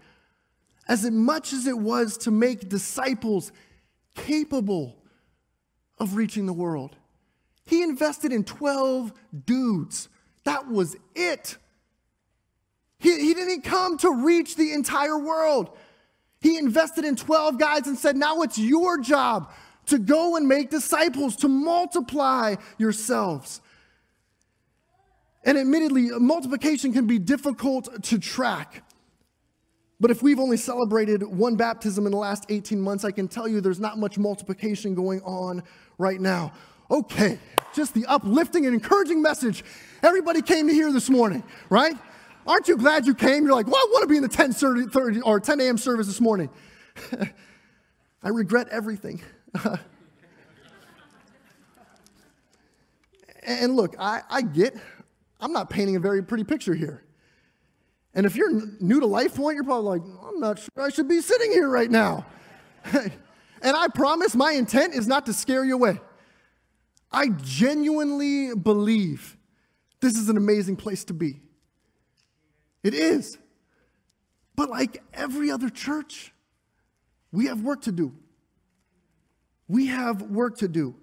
as 0.87 1.09
much 1.09 1.53
as 1.53 1.67
it 1.67 1.77
was 1.77 2.17
to 2.17 2.31
make 2.31 2.69
disciples 2.69 3.51
capable 4.15 4.97
of 5.99 6.15
reaching 6.15 6.45
the 6.45 6.53
world. 6.53 6.95
He 7.65 7.83
invested 7.83 8.31
in 8.31 8.43
12 8.43 9.13
dudes. 9.45 10.09
That 10.43 10.67
was 10.67 10.95
it. 11.15 11.57
He, 12.97 13.19
he 13.19 13.33
didn't 13.33 13.61
come 13.61 13.97
to 13.99 14.11
reach 14.11 14.55
the 14.55 14.73
entire 14.73 15.17
world. 15.17 15.69
He 16.39 16.57
invested 16.57 17.05
in 17.05 17.15
12 17.15 17.59
guys 17.59 17.87
and 17.87 17.97
said, 17.97 18.17
Now 18.17 18.41
it's 18.41 18.57
your 18.57 18.99
job 18.99 19.51
to 19.87 19.99
go 19.99 20.35
and 20.35 20.47
make 20.47 20.69
disciples, 20.69 21.35
to 21.37 21.47
multiply 21.47 22.55
yourselves. 22.77 23.61
And 25.43 25.57
admittedly, 25.57 26.09
multiplication 26.19 26.93
can 26.93 27.07
be 27.07 27.17
difficult 27.17 28.03
to 28.03 28.19
track. 28.19 28.83
But 29.99 30.11
if 30.11 30.23
we've 30.23 30.39
only 30.39 30.57
celebrated 30.57 31.23
one 31.23 31.55
baptism 31.55 32.05
in 32.05 32.11
the 32.11 32.17
last 32.17 32.45
18 32.49 32.81
months, 32.81 33.03
I 33.03 33.11
can 33.11 33.27
tell 33.27 33.47
you 33.47 33.61
there's 33.61 33.79
not 33.79 33.97
much 33.97 34.17
multiplication 34.17 34.95
going 34.95 35.21
on 35.21 35.63
right 35.97 36.19
now. 36.19 36.53
Okay, 36.89 37.39
just 37.73 37.93
the 37.93 38.05
uplifting 38.07 38.65
and 38.65 38.73
encouraging 38.73 39.21
message 39.21 39.63
everybody 40.03 40.41
came 40.41 40.67
to 40.67 40.73
hear 40.73 40.91
this 40.91 41.09
morning, 41.09 41.43
right? 41.69 41.95
Aren't 42.45 42.67
you 42.67 42.75
glad 42.77 43.05
you 43.05 43.13
came? 43.13 43.45
You're 43.45 43.53
like, 43.53 43.67
well, 43.67 43.77
I 43.77 43.87
want 43.91 44.01
to 44.03 44.07
be 44.07 44.17
in 44.17 44.23
the 44.23 44.27
10 44.27 44.51
30, 44.53 45.21
or 45.21 45.39
10 45.39 45.61
a.m. 45.61 45.77
service 45.77 46.07
this 46.07 46.19
morning. 46.19 46.49
I 48.23 48.29
regret 48.29 48.67
everything. 48.69 49.21
and 53.43 53.75
look, 53.75 53.95
I, 53.99 54.21
I 54.29 54.41
get, 54.41 54.75
I'm 55.41 55.51
not 55.51 55.69
painting 55.69 55.95
a 55.95 55.99
very 55.99 56.23
pretty 56.23 56.43
picture 56.43 56.75
here. 56.75 57.03
And 58.13 58.25
if 58.25 58.35
you're 58.35 58.51
new 58.79 58.99
to 58.99 59.05
Life 59.05 59.35
Point, 59.35 59.55
you're 59.55 59.63
probably 59.63 59.99
like, 59.99 60.01
I'm 60.27 60.39
not 60.39 60.59
sure 60.59 60.69
I 60.77 60.89
should 60.89 61.07
be 61.07 61.21
sitting 61.21 61.51
here 61.51 61.67
right 61.67 61.89
now. 61.89 62.25
and 62.93 63.11
I 63.63 63.87
promise 63.87 64.35
my 64.35 64.51
intent 64.51 64.93
is 64.93 65.07
not 65.07 65.25
to 65.25 65.33
scare 65.33 65.63
you 65.65 65.75
away. 65.75 65.99
I 67.11 67.29
genuinely 67.41 68.55
believe 68.55 69.37
this 69.99 70.17
is 70.17 70.29
an 70.29 70.37
amazing 70.37 70.75
place 70.75 71.03
to 71.05 71.13
be. 71.13 71.39
It 72.83 72.93
is. 72.93 73.37
But 74.55 74.69
like 74.69 75.01
every 75.13 75.51
other 75.51 75.69
church, 75.69 76.33
we 77.31 77.45
have 77.45 77.61
work 77.61 77.81
to 77.83 77.91
do. 77.91 78.13
We 79.67 79.87
have 79.87 80.21
work 80.23 80.57
to 80.57 80.67
do. 80.67 80.95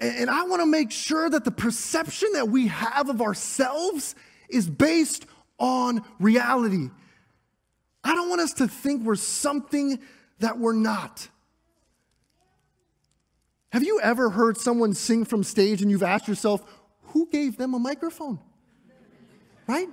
And 0.00 0.30
I 0.30 0.44
want 0.44 0.62
to 0.62 0.66
make 0.66 0.90
sure 0.90 1.28
that 1.28 1.44
the 1.44 1.50
perception 1.50 2.30
that 2.32 2.48
we 2.48 2.68
have 2.68 3.10
of 3.10 3.20
ourselves 3.20 4.14
is 4.48 4.68
based 4.68 5.26
on 5.58 6.02
reality. 6.18 6.88
I 8.02 8.14
don't 8.14 8.30
want 8.30 8.40
us 8.40 8.54
to 8.54 8.66
think 8.66 9.04
we're 9.04 9.14
something 9.16 10.00
that 10.38 10.58
we're 10.58 10.72
not. 10.72 11.28
Have 13.72 13.84
you 13.84 14.00
ever 14.00 14.30
heard 14.30 14.56
someone 14.56 14.94
sing 14.94 15.24
from 15.24 15.44
stage 15.44 15.82
and 15.82 15.90
you've 15.90 16.02
asked 16.02 16.26
yourself, 16.26 16.64
who 17.02 17.28
gave 17.30 17.58
them 17.58 17.74
a 17.74 17.78
microphone? 17.78 18.40
Right? 19.66 19.88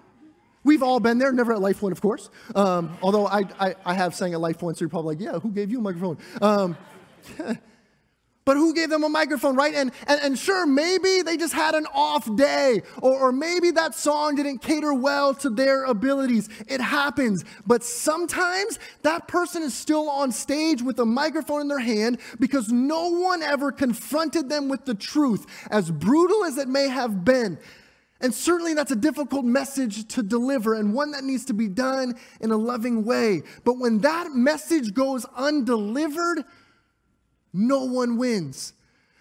We've 0.64 0.82
all 0.82 1.00
been 1.00 1.18
there, 1.18 1.32
never 1.32 1.54
at 1.54 1.62
Life 1.62 1.80
Point, 1.80 1.92
of 1.92 2.02
course. 2.02 2.30
Um, 2.56 2.98
although 3.02 3.28
I, 3.28 3.44
I, 3.60 3.76
I, 3.86 3.94
have 3.94 4.16
sang 4.16 4.34
at 4.34 4.40
Life 4.40 4.58
Point, 4.58 4.78
so 4.78 4.84
you're 4.84 4.90
probably 4.90 5.16
like, 5.16 5.24
yeah, 5.24 5.40
who 5.40 5.52
gave 5.52 5.72
you 5.72 5.80
a 5.80 5.82
microphone? 5.82 6.18
Um, 6.42 6.78
But 8.48 8.56
who 8.56 8.74
gave 8.74 8.90
them 8.90 9.04
a 9.04 9.10
microphone, 9.10 9.58
right? 9.58 9.76
And, 9.76 9.92
and, 10.08 10.22
and 10.22 10.40
sure, 10.40 10.66
maybe 10.66 11.22
they 11.22 11.36
just 11.36 11.54
had 11.54 11.76
an 11.76 11.86
off 11.94 12.34
day, 12.38 12.82
or, 13.02 13.28
or 13.28 13.32
maybe 13.34 13.72
that 13.72 13.94
song 13.94 14.36
didn't 14.36 14.60
cater 14.60 14.94
well 14.94 15.34
to 15.36 15.50
their 15.50 15.84
abilities. 15.84 16.48
It 16.66 16.80
happens. 16.80 17.44
But 17.66 17.84
sometimes 17.84 18.80
that 19.02 19.28
person 19.28 19.64
is 19.64 19.74
still 19.74 20.10
on 20.10 20.32
stage 20.32 20.82
with 20.82 20.98
a 21.00 21.06
microphone 21.06 21.60
in 21.60 21.68
their 21.68 21.80
hand 21.80 22.22
because 22.40 22.70
no 22.70 23.10
one 23.10 23.44
ever 23.44 23.70
confronted 23.70 24.48
them 24.48 24.70
with 24.70 24.86
the 24.86 24.96
truth, 24.96 25.46
as 25.70 25.92
brutal 25.92 26.46
as 26.46 26.58
it 26.58 26.70
may 26.70 26.88
have 26.88 27.26
been. 27.26 27.60
And 28.20 28.34
certainly 28.34 28.74
that's 28.74 28.92
a 28.92 28.96
difficult 28.96 29.44
message 29.46 30.08
to 30.16 30.24
deliver 30.24 30.74
and 30.74 30.94
one 30.94 31.12
that 31.12 31.24
needs 31.24 31.44
to 31.46 31.54
be 31.54 31.68
done 31.68 32.18
in 32.40 32.52
a 32.52 32.58
loving 32.58 33.04
way. 33.04 33.44
But 33.66 33.78
when 33.78 34.00
that 34.00 34.32
message 34.32 34.94
goes 34.94 35.26
undelivered, 35.36 36.46
no 37.54 37.84
one 37.84 38.18
wins. 38.18 38.74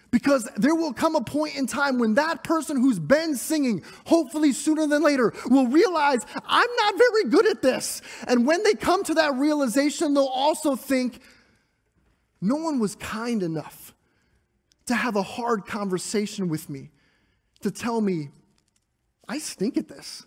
Because 0.09 0.49
there 0.55 0.73
will 0.73 0.93
come 0.93 1.15
a 1.15 1.23
point 1.23 1.57
in 1.57 1.67
time 1.67 1.99
when 1.99 2.13
that 2.13 2.43
person 2.43 2.77
who's 2.77 2.97
been 2.97 3.35
singing, 3.35 3.83
hopefully 4.05 4.53
sooner 4.53 4.87
than 4.87 5.03
later, 5.03 5.33
will 5.47 5.67
realize, 5.67 6.25
I'm 6.45 6.69
not 6.77 6.97
very 6.97 7.25
good 7.25 7.45
at 7.45 7.61
this. 7.61 8.01
And 8.27 8.47
when 8.47 8.63
they 8.63 8.73
come 8.73 9.03
to 9.03 9.13
that 9.15 9.35
realization, 9.35 10.13
they'll 10.13 10.25
also 10.25 10.75
think, 10.75 11.19
no 12.39 12.55
one 12.55 12.79
was 12.79 12.95
kind 12.95 13.43
enough 13.43 13.93
to 14.85 14.95
have 14.95 15.15
a 15.17 15.23
hard 15.23 15.65
conversation 15.65 16.47
with 16.47 16.69
me, 16.69 16.91
to 17.61 17.69
tell 17.69 17.99
me, 17.99 18.29
I 19.27 19.39
stink 19.39 19.75
at 19.75 19.89
this. 19.89 20.25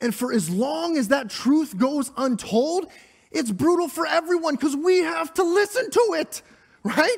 And 0.00 0.14
for 0.14 0.32
as 0.32 0.50
long 0.50 0.96
as 0.96 1.08
that 1.08 1.30
truth 1.30 1.76
goes 1.76 2.10
untold, 2.16 2.90
it's 3.30 3.50
brutal 3.50 3.88
for 3.88 4.06
everyone 4.06 4.54
because 4.54 4.76
we 4.76 4.98
have 4.98 5.34
to 5.34 5.42
listen 5.42 5.90
to 5.90 6.16
it, 6.18 6.42
right? 6.82 7.16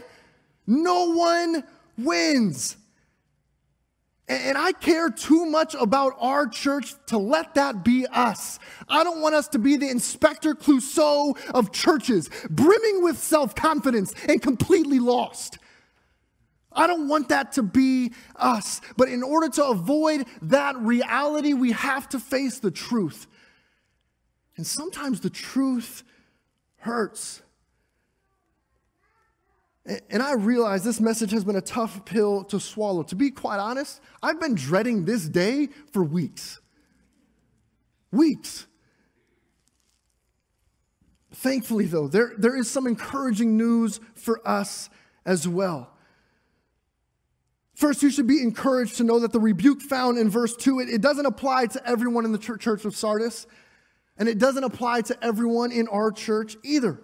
No 0.67 1.13
one 1.13 1.65
wins. 1.97 2.77
And 4.29 4.57
I 4.57 4.71
care 4.71 5.11
too 5.11 5.45
much 5.45 5.75
about 5.75 6.15
our 6.21 6.47
church 6.47 6.95
to 7.07 7.19
let 7.19 7.55
that 7.55 7.85
be 7.85 8.07
us. 8.07 8.61
I 8.89 9.03
don't 9.03 9.21
want 9.21 9.35
us 9.35 9.49
to 9.49 9.59
be 9.59 9.77
the 9.77 9.89
Inspector 9.89 10.55
Clouseau 10.55 11.37
of 11.53 11.73
churches, 11.73 12.31
brimming 12.49 13.03
with 13.03 13.19
self 13.19 13.57
confidence 13.57 14.15
and 14.29 14.41
completely 14.41 15.01
lost. 15.01 15.59
I 16.73 16.87
don't 16.87 17.09
want 17.09 17.31
that 17.31 17.53
to 17.53 17.65
be 17.65 18.13
us. 18.37 18.81
But 18.97 19.09
in 19.09 19.25
order 19.25 19.49
to 19.49 19.65
avoid 19.65 20.27
that 20.43 20.77
reality, 20.77 21.53
we 21.53 21.73
have 21.73 22.09
to 22.11 22.21
face 22.21 22.61
the 22.61 22.71
truth. 22.71 23.27
And 24.61 24.67
sometimes 24.67 25.21
the 25.21 25.31
truth 25.31 26.03
hurts. 26.81 27.41
And 29.87 30.23
I 30.23 30.35
realize 30.35 30.85
this 30.85 31.01
message 31.01 31.31
has 31.31 31.45
been 31.45 31.57
a 31.57 31.63
tough 31.63 32.05
pill 32.05 32.45
to 32.45 32.61
swallow. 32.61 33.03
To 33.05 33.15
be 33.15 33.31
quite 33.31 33.59
honest, 33.59 34.03
I've 34.23 34.39
been 34.39 34.55
dreading 34.55 35.07
this 35.07 35.27
day 35.31 35.71
for 35.95 36.05
weeks. 36.05 36.61
Weeks. 38.13 38.67
Thankfully, 41.33 41.87
though, 41.87 42.07
there, 42.07 42.35
there 42.37 42.55
is 42.55 42.71
some 42.71 42.87
encouraging 42.87 43.57
news 43.57 43.99
for 44.15 44.47
us 44.47 44.91
as 45.25 45.49
well. 45.49 45.97
First, 47.77 48.03
you 48.03 48.11
should 48.11 48.27
be 48.27 48.43
encouraged 48.43 48.99
to 48.99 49.05
know 49.05 49.21
that 49.21 49.33
the 49.33 49.41
rebuke 49.41 49.81
found 49.81 50.19
in 50.19 50.29
verse 50.29 50.55
2, 50.55 50.81
it, 50.81 50.91
it 50.91 51.01
doesn't 51.01 51.25
apply 51.25 51.69
to 51.69 51.89
everyone 51.89 52.27
in 52.27 52.33
the 52.33 52.39
church 52.39 52.85
of 52.85 52.95
Sardis. 52.95 53.47
And 54.21 54.29
it 54.29 54.39
doesn't 54.39 54.63
apply 54.63 55.01
to 55.03 55.25
everyone 55.25 55.73
in 55.73 55.89
our 55.89 56.13
church 56.13 56.57
either. 56.63 57.01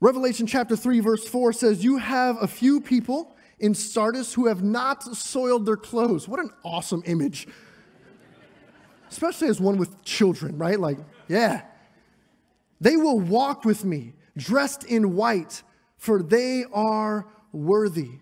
Revelation 0.00 0.48
chapter 0.48 0.74
3, 0.74 0.98
verse 0.98 1.26
4 1.26 1.52
says, 1.52 1.84
You 1.84 1.98
have 1.98 2.36
a 2.42 2.48
few 2.48 2.80
people 2.80 3.36
in 3.60 3.72
Sardis 3.72 4.34
who 4.34 4.48
have 4.48 4.64
not 4.64 5.04
soiled 5.16 5.64
their 5.64 5.76
clothes. 5.76 6.26
What 6.26 6.40
an 6.40 6.50
awesome 6.64 7.04
image. 7.06 7.46
Especially 9.08 9.46
as 9.46 9.60
one 9.60 9.78
with 9.78 10.02
children, 10.04 10.58
right? 10.58 10.78
Like, 10.78 10.98
yeah. 11.28 11.62
They 12.80 12.96
will 12.96 13.20
walk 13.20 13.64
with 13.64 13.84
me, 13.84 14.14
dressed 14.36 14.82
in 14.82 15.14
white, 15.14 15.62
for 15.98 16.20
they 16.20 16.64
are 16.72 17.28
worthy. 17.52 18.18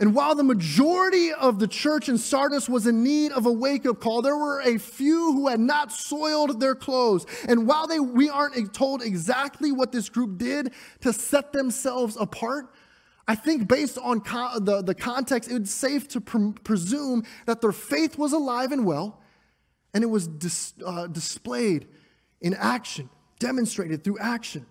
And 0.00 0.14
while 0.14 0.36
the 0.36 0.44
majority 0.44 1.32
of 1.32 1.58
the 1.58 1.66
church 1.66 2.08
in 2.08 2.18
Sardis 2.18 2.68
was 2.68 2.86
in 2.86 3.02
need 3.02 3.32
of 3.32 3.46
a 3.46 3.52
wake 3.52 3.84
up 3.84 4.00
call, 4.00 4.22
there 4.22 4.36
were 4.36 4.60
a 4.60 4.78
few 4.78 5.32
who 5.32 5.48
had 5.48 5.58
not 5.58 5.90
soiled 5.90 6.60
their 6.60 6.76
clothes. 6.76 7.26
And 7.48 7.66
while 7.66 7.88
they, 7.88 7.98
we 7.98 8.28
aren't 8.28 8.72
told 8.72 9.02
exactly 9.02 9.72
what 9.72 9.90
this 9.90 10.08
group 10.08 10.38
did 10.38 10.72
to 11.00 11.12
set 11.12 11.52
themselves 11.52 12.16
apart, 12.16 12.72
I 13.26 13.34
think 13.34 13.66
based 13.66 13.98
on 13.98 14.20
co- 14.20 14.60
the, 14.60 14.82
the 14.82 14.94
context, 14.94 15.50
it's 15.50 15.72
safe 15.72 16.06
to 16.08 16.20
pre- 16.20 16.52
presume 16.62 17.24
that 17.46 17.60
their 17.60 17.72
faith 17.72 18.16
was 18.16 18.32
alive 18.32 18.70
and 18.70 18.86
well, 18.86 19.20
and 19.92 20.04
it 20.04 20.08
was 20.08 20.28
dis- 20.28 20.74
uh, 20.86 21.08
displayed 21.08 21.88
in 22.40 22.54
action, 22.54 23.10
demonstrated 23.40 24.04
through 24.04 24.18
action. 24.20 24.64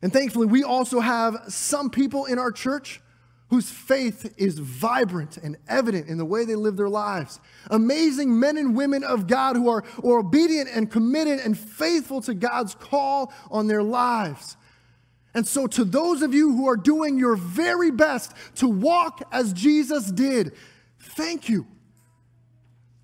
And 0.00 0.12
thankfully, 0.12 0.46
we 0.46 0.62
also 0.64 1.00
have 1.00 1.44
some 1.48 1.90
people 1.90 2.24
in 2.24 2.38
our 2.38 2.52
church 2.52 3.02
whose 3.50 3.70
faith 3.70 4.34
is 4.36 4.58
vibrant 4.58 5.38
and 5.38 5.56
evident 5.68 6.06
in 6.06 6.18
the 6.18 6.24
way 6.24 6.44
they 6.44 6.54
live 6.54 6.76
their 6.76 6.88
lives. 6.88 7.40
Amazing 7.70 8.38
men 8.38 8.58
and 8.58 8.76
women 8.76 9.02
of 9.02 9.26
God 9.26 9.56
who 9.56 9.68
are, 9.68 9.84
obedient 10.04 10.68
and 10.72 10.90
committed 10.90 11.40
and 11.40 11.58
faithful 11.58 12.20
to 12.22 12.34
God's 12.34 12.74
call 12.74 13.32
on 13.50 13.66
their 13.66 13.82
lives. 13.82 14.56
And 15.34 15.46
so, 15.46 15.66
to 15.68 15.84
those 15.84 16.22
of 16.22 16.34
you 16.34 16.54
who 16.54 16.68
are 16.68 16.76
doing 16.76 17.18
your 17.18 17.36
very 17.36 17.90
best 17.90 18.32
to 18.56 18.68
walk 18.68 19.22
as 19.30 19.52
Jesus 19.52 20.10
did, 20.10 20.52
thank 20.98 21.48
you. 21.48 21.66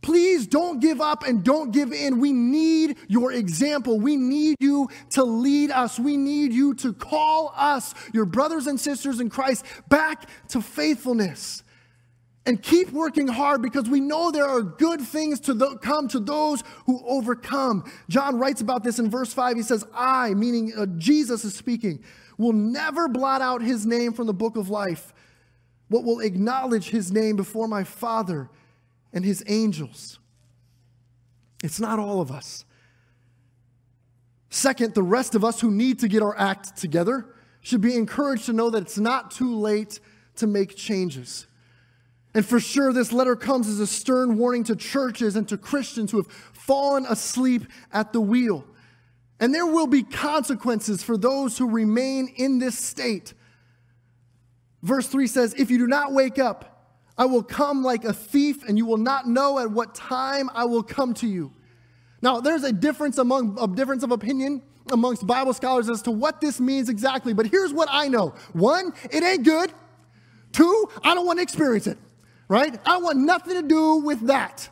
Please 0.05 0.47
don't 0.47 0.81
give 0.81 1.01
up 1.01 1.27
and 1.27 1.43
don't 1.43 1.71
give 1.71 1.91
in. 1.91 2.21
We 2.21 2.31
need 2.31 2.99
your 3.09 3.33
example. 3.33 3.99
We 3.99 4.17
need 4.17 4.57
you 4.61 4.91
to 5.13 5.25
lead 5.25 5.71
us. 5.71 5.99
We 5.99 6.19
need 6.19 6.53
you 6.53 6.75
to 6.75 6.93
call 6.93 7.55
us, 7.57 7.95
your 8.13 8.27
brothers 8.27 8.67
and 8.67 8.79
sisters 8.79 9.19
in 9.19 9.31
Christ, 9.31 9.65
back 9.89 10.29
to 10.49 10.61
faithfulness. 10.61 11.63
And 12.45 12.63
keep 12.63 12.91
working 12.91 13.29
hard 13.29 13.63
because 13.63 13.89
we 13.89 13.99
know 13.99 14.31
there 14.31 14.47
are 14.47 14.61
good 14.61 15.01
things 15.01 15.41
to 15.41 15.59
th- 15.59 15.81
come 15.81 16.09
to 16.09 16.21
those 16.21 16.63
who 16.85 17.03
overcome. 17.07 17.91
John 18.11 18.39
writes 18.39 18.61
about 18.61 18.85
this 18.85 18.99
in 18.99 19.09
verse 19.09 19.33
5. 19.33 19.57
He 19.57 19.63
says, 19.63 19.87
I, 19.95 20.35
meaning 20.35 20.75
uh, 20.77 20.85
Jesus 20.99 21.47
is 21.47 21.55
speaking, 21.55 22.05
will 22.37 22.53
never 22.53 23.09
blot 23.09 23.41
out 23.41 23.63
his 23.63 23.87
name 23.87 24.13
from 24.13 24.27
the 24.27 24.35
book 24.35 24.59
of 24.59 24.69
life, 24.69 25.15
but 25.89 26.05
will 26.05 26.21
acknowledge 26.21 26.91
his 26.91 27.11
name 27.11 27.37
before 27.37 27.69
my 27.69 27.85
Father 27.85 28.51
and 29.15 29.25
his 29.25 29.43
angels. 29.47 30.19
It's 31.63 31.81
not 31.81 31.99
all 31.99 32.21
of 32.21 32.31
us. 32.31 32.67
Second, 34.51 34.95
the 34.95 35.03
rest 35.03 35.35
of 35.35 35.45
us 35.45 35.61
who 35.61 35.71
need 35.71 36.01
to 36.01 36.09
get 36.09 36.23
our 36.23 36.39
act 36.39 36.77
together 36.77 37.27
should 37.61 37.81
be 37.81 37.97
encouraged 37.97 38.47
to 38.47 38.53
know 38.53 38.69
that 38.69 38.83
it's 38.83 38.99
not 38.99 39.31
too 39.31 39.57
late 39.57 39.99
to 40.37 40.47
make 40.47 40.77
changes. 40.77 41.47
And 42.35 42.45
for 42.45 42.61
sure, 42.61 42.93
this 42.93 43.13
letter 43.13 43.37
comes 43.37 43.69
as 43.69 43.81
a 43.81 43.87
stern 43.87 44.37
warning 44.37 44.65
to 44.65 44.77
churches 44.77 45.37
and 45.37 45.49
to 45.49 45.57
Christians 45.57 46.11
who 46.11 46.19
have 46.19 46.27
fallen 46.27 47.07
asleep 47.07 47.63
at 47.93 48.13
the 48.13 48.21
wheel. 48.21 48.67
And 49.41 49.55
there 49.55 49.67
will 49.67 49.87
be 49.87 50.03
consequences 50.03 51.03
for 51.03 51.17
those 51.17 51.57
who 51.57 51.71
remain 51.71 52.33
in 52.37 52.59
this 52.59 52.79
state. 52.79 53.35
Verse 54.83 55.07
3 55.07 55.27
says, 55.27 55.55
If 55.57 55.71
you 55.71 55.79
do 55.79 55.87
not 55.87 56.13
wake 56.13 56.39
up, 56.39 56.74
I 57.17 57.27
will 57.27 57.43
come 57.43 57.85
like 57.85 58.05
a 58.05 58.13
thief, 58.13 58.65
and 58.67 58.77
you 58.77 58.87
will 58.87 58.97
not 58.97 59.29
know 59.29 59.59
at 59.59 59.71
what 59.71 59.95
time 59.95 60.51
I 60.53 60.65
will 60.65 60.83
come 60.83 61.15
to 61.15 61.27
you. 61.27 61.53
Now, 62.23 62.41
there's 62.41 62.65
a 62.65 62.73
difference 62.73 63.19
among 63.19 63.59
a 63.61 63.69
difference 63.69 64.03
of 64.03 64.11
opinion 64.11 64.63
amongst 64.91 65.27
Bible 65.27 65.53
scholars 65.53 65.89
as 65.89 66.03
to 66.03 66.11
what 66.11 66.41
this 66.41 66.61
means 66.61 66.89
exactly, 66.89 67.33
but 67.33 67.47
here's 67.47 67.73
what 67.73 67.89
I 67.91 68.09
know. 68.09 68.35
One, 68.53 68.93
it 69.11 69.23
ain't 69.23 69.45
good. 69.45 69.73
Two, 70.53 70.89
I 71.03 71.15
don't 71.15 71.27
want 71.27 71.39
to 71.39 71.43
experience 71.43 71.87
it, 71.87 71.99
right? 72.49 72.79
I 72.87 72.99
want 72.99 73.19
nothing 73.19 73.61
to 73.61 73.67
do 73.67 73.97
with 73.97 74.27
that. 74.29 74.69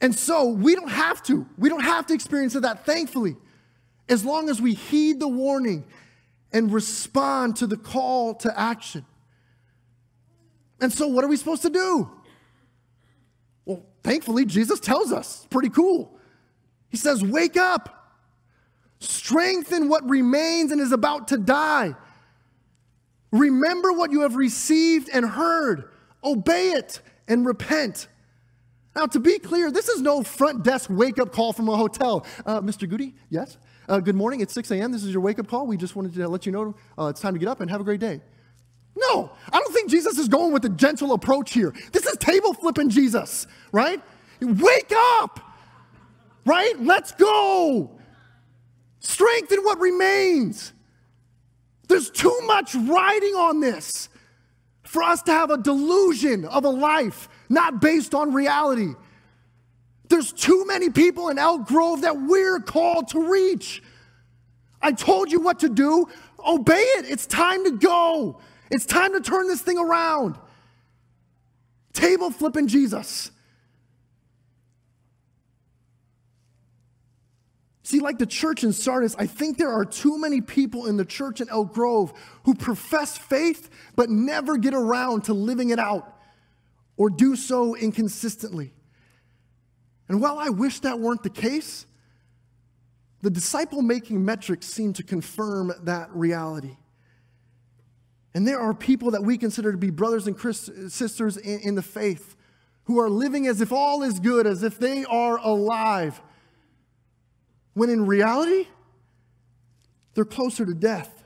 And 0.00 0.14
so 0.14 0.48
we 0.48 0.74
don't 0.74 0.90
have 0.90 1.22
to. 1.24 1.46
We 1.58 1.68
don't 1.68 1.82
have 1.82 2.06
to 2.06 2.14
experience 2.14 2.54
that, 2.54 2.86
thankfully, 2.86 3.36
as 4.08 4.24
long 4.24 4.48
as 4.48 4.60
we 4.60 4.74
heed 4.74 5.20
the 5.20 5.28
warning 5.28 5.84
and 6.52 6.72
respond 6.72 7.56
to 7.56 7.66
the 7.66 7.76
call 7.76 8.34
to 8.36 8.58
action. 8.58 9.04
And 10.80 10.92
so, 10.92 11.06
what 11.08 11.24
are 11.24 11.28
we 11.28 11.36
supposed 11.36 11.62
to 11.62 11.70
do? 11.70 12.10
Well, 13.64 13.82
thankfully, 14.02 14.44
Jesus 14.46 14.80
tells 14.80 15.12
us. 15.12 15.38
It's 15.38 15.46
pretty 15.46 15.68
cool. 15.68 16.18
He 16.88 16.96
says, 16.96 17.22
Wake 17.22 17.56
up, 17.56 18.18
strengthen 18.98 19.88
what 19.88 20.08
remains 20.08 20.72
and 20.72 20.80
is 20.80 20.92
about 20.92 21.28
to 21.28 21.38
die. 21.38 21.94
Remember 23.30 23.92
what 23.92 24.10
you 24.10 24.22
have 24.22 24.34
received 24.34 25.08
and 25.12 25.24
heard, 25.24 25.88
obey 26.24 26.70
it 26.70 27.00
and 27.28 27.46
repent. 27.46 28.08
Now, 28.96 29.06
to 29.06 29.20
be 29.20 29.38
clear, 29.38 29.70
this 29.70 29.88
is 29.88 30.00
no 30.00 30.22
front 30.22 30.64
desk 30.64 30.90
wake 30.90 31.18
up 31.20 31.32
call 31.32 31.52
from 31.52 31.68
a 31.68 31.76
hotel. 31.76 32.26
Uh, 32.44 32.60
Mr. 32.60 32.88
Goody, 32.88 33.14
yes? 33.28 33.56
Uh, 33.88 34.00
good 34.00 34.16
morning, 34.16 34.40
it's 34.40 34.52
6 34.52 34.70
a.m. 34.72 34.90
This 34.90 35.04
is 35.04 35.12
your 35.12 35.20
wake 35.20 35.38
up 35.38 35.46
call. 35.46 35.66
We 35.66 35.76
just 35.76 35.94
wanted 35.94 36.14
to 36.14 36.28
let 36.28 36.44
you 36.44 36.50
know 36.52 36.74
uh, 36.98 37.06
it's 37.06 37.20
time 37.20 37.34
to 37.34 37.38
get 37.38 37.48
up 37.48 37.60
and 37.60 37.70
have 37.70 37.80
a 37.80 37.84
great 37.84 38.00
day. 38.00 38.20
No, 39.00 39.30
I 39.52 39.58
don't 39.58 39.72
think 39.72 39.90
Jesus 39.90 40.18
is 40.18 40.28
going 40.28 40.52
with 40.52 40.64
a 40.64 40.68
gentle 40.68 41.12
approach 41.12 41.52
here. 41.52 41.74
This 41.92 42.06
is 42.06 42.16
table 42.18 42.52
flipping 42.52 42.90
Jesus, 42.90 43.46
right? 43.72 44.00
Wake 44.40 44.92
up, 44.94 45.40
right? 46.44 46.74
Let's 46.80 47.12
go. 47.12 47.90
Strengthen 49.00 49.60
what 49.64 49.80
remains. 49.80 50.72
There's 51.88 52.10
too 52.10 52.38
much 52.44 52.74
riding 52.74 53.34
on 53.34 53.60
this 53.60 54.08
for 54.82 55.02
us 55.02 55.22
to 55.22 55.32
have 55.32 55.50
a 55.50 55.58
delusion 55.58 56.44
of 56.44 56.64
a 56.64 56.68
life 56.68 57.28
not 57.48 57.80
based 57.80 58.14
on 58.14 58.32
reality. 58.34 58.94
There's 60.08 60.32
too 60.32 60.64
many 60.66 60.90
people 60.90 61.28
in 61.28 61.38
Elk 61.38 61.66
Grove 61.66 62.02
that 62.02 62.20
we're 62.20 62.60
called 62.60 63.08
to 63.08 63.30
reach. 63.30 63.82
I 64.82 64.92
told 64.92 65.30
you 65.30 65.40
what 65.40 65.60
to 65.60 65.68
do. 65.68 66.08
Obey 66.44 66.82
it. 66.98 67.06
It's 67.08 67.26
time 67.26 67.64
to 67.64 67.72
go. 67.72 68.40
It's 68.70 68.86
time 68.86 69.12
to 69.14 69.20
turn 69.20 69.48
this 69.48 69.60
thing 69.60 69.78
around. 69.78 70.38
Table 71.92 72.30
flipping 72.30 72.68
Jesus. 72.68 73.30
See, 77.82 77.98
like 77.98 78.18
the 78.18 78.26
church 78.26 78.62
in 78.62 78.72
Sardis, 78.72 79.16
I 79.18 79.26
think 79.26 79.58
there 79.58 79.72
are 79.72 79.84
too 79.84 80.16
many 80.16 80.40
people 80.40 80.86
in 80.86 80.96
the 80.96 81.04
church 81.04 81.40
in 81.40 81.48
Elk 81.48 81.74
Grove 81.74 82.12
who 82.44 82.54
profess 82.54 83.18
faith 83.18 83.68
but 83.96 84.08
never 84.08 84.56
get 84.58 84.74
around 84.74 85.24
to 85.24 85.34
living 85.34 85.70
it 85.70 85.80
out 85.80 86.16
or 86.96 87.10
do 87.10 87.34
so 87.34 87.74
inconsistently. 87.74 88.72
And 90.08 90.20
while 90.20 90.38
I 90.38 90.50
wish 90.50 90.80
that 90.80 91.00
weren't 91.00 91.24
the 91.24 91.30
case, 91.30 91.84
the 93.22 93.30
disciple 93.30 93.82
making 93.82 94.24
metrics 94.24 94.66
seem 94.66 94.92
to 94.92 95.02
confirm 95.02 95.72
that 95.82 96.10
reality. 96.14 96.76
And 98.34 98.46
there 98.46 98.60
are 98.60 98.72
people 98.72 99.10
that 99.10 99.22
we 99.22 99.36
consider 99.36 99.72
to 99.72 99.78
be 99.78 99.90
brothers 99.90 100.26
and 100.26 100.38
sisters 100.92 101.36
in, 101.36 101.74
the 101.74 101.82
faith 101.82 102.36
who 102.84 103.00
are 103.00 103.10
living 103.10 103.46
as 103.46 103.60
if 103.60 103.72
all 103.72 104.02
is 104.02 104.20
good, 104.20 104.46
as 104.46 104.62
if 104.62 104.78
they 104.78 105.04
are 105.04 105.38
alive, 105.38 106.20
when 107.74 107.90
in 107.90 108.06
reality, 108.06 108.68
they're 110.14 110.24
closer 110.24 110.64
to 110.64 110.74
death. 110.74 111.24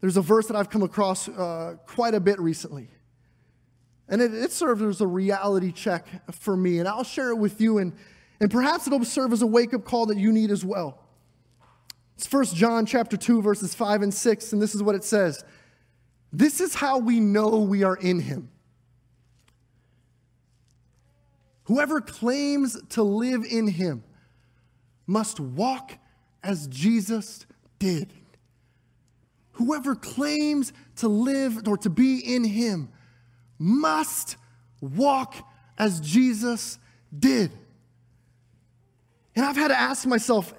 There's 0.00 0.16
a 0.16 0.22
verse 0.22 0.46
that 0.46 0.56
I've 0.56 0.70
come 0.70 0.82
across 0.82 1.28
uh, 1.28 1.76
quite 1.86 2.14
a 2.14 2.20
bit 2.20 2.38
recently. 2.38 2.88
And 4.08 4.22
it, 4.22 4.32
it 4.32 4.52
serves 4.52 4.80
as 4.82 5.00
a 5.00 5.06
reality 5.06 5.72
check 5.72 6.06
for 6.32 6.56
me. 6.56 6.78
And 6.78 6.88
I'll 6.88 7.04
share 7.04 7.30
it 7.30 7.36
with 7.36 7.60
you, 7.60 7.78
and, 7.78 7.92
and 8.40 8.50
perhaps 8.50 8.86
it'll 8.86 9.04
serve 9.04 9.32
as 9.32 9.42
a 9.42 9.46
wake 9.46 9.74
up 9.74 9.84
call 9.84 10.06
that 10.06 10.16
you 10.16 10.32
need 10.32 10.50
as 10.50 10.64
well. 10.64 11.02
It's 12.18 12.32
1 12.32 12.46
John 12.46 12.84
chapter 12.84 13.16
2 13.16 13.42
verses 13.42 13.76
5 13.76 14.02
and 14.02 14.12
6 14.12 14.52
and 14.52 14.60
this 14.60 14.74
is 14.74 14.82
what 14.82 14.96
it 14.96 15.04
says. 15.04 15.44
This 16.32 16.60
is 16.60 16.74
how 16.74 16.98
we 16.98 17.20
know 17.20 17.60
we 17.60 17.84
are 17.84 17.94
in 17.94 18.18
him. 18.18 18.50
Whoever 21.66 22.00
claims 22.00 22.76
to 22.90 23.04
live 23.04 23.44
in 23.44 23.68
him 23.68 24.02
must 25.06 25.38
walk 25.38 25.92
as 26.42 26.66
Jesus 26.66 27.46
did. 27.78 28.12
Whoever 29.52 29.94
claims 29.94 30.72
to 30.96 31.06
live 31.06 31.68
or 31.68 31.76
to 31.78 31.90
be 31.90 32.18
in 32.18 32.42
him 32.42 32.88
must 33.60 34.36
walk 34.80 35.36
as 35.78 36.00
Jesus 36.00 36.80
did. 37.16 37.52
And 39.36 39.46
I've 39.46 39.56
had 39.56 39.68
to 39.68 39.78
ask 39.78 40.04
myself, 40.04 40.52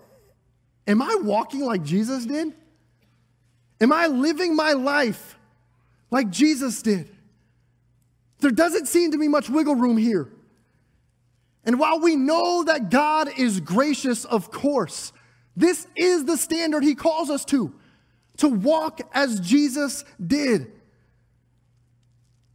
Am 0.89 1.03
I 1.03 1.19
walking 1.21 1.61
like 1.61 1.83
Jesus 1.83 2.25
did? 2.25 2.51
Am 3.79 3.93
I 3.93 4.07
living 4.07 4.55
my 4.55 4.73
life 4.73 5.37
like 6.09 6.31
Jesus 6.31 6.81
did? 6.81 7.07
There 8.39 8.49
doesn't 8.49 8.87
seem 8.87 9.11
to 9.11 9.19
be 9.19 9.27
much 9.27 9.49
wiggle 9.49 9.75
room 9.75 9.97
here. 9.97 10.29
And 11.63 11.79
while 11.79 11.99
we 11.99 12.15
know 12.15 12.63
that 12.63 12.89
God 12.89 13.29
is 13.37 13.59
gracious, 13.59 14.25
of 14.25 14.49
course, 14.49 15.13
this 15.55 15.85
is 15.95 16.25
the 16.25 16.37
standard 16.37 16.83
He 16.83 16.95
calls 16.95 17.29
us 17.29 17.45
to 17.45 17.73
to 18.37 18.47
walk 18.47 19.01
as 19.13 19.39
Jesus 19.41 20.05
did. 20.25 20.71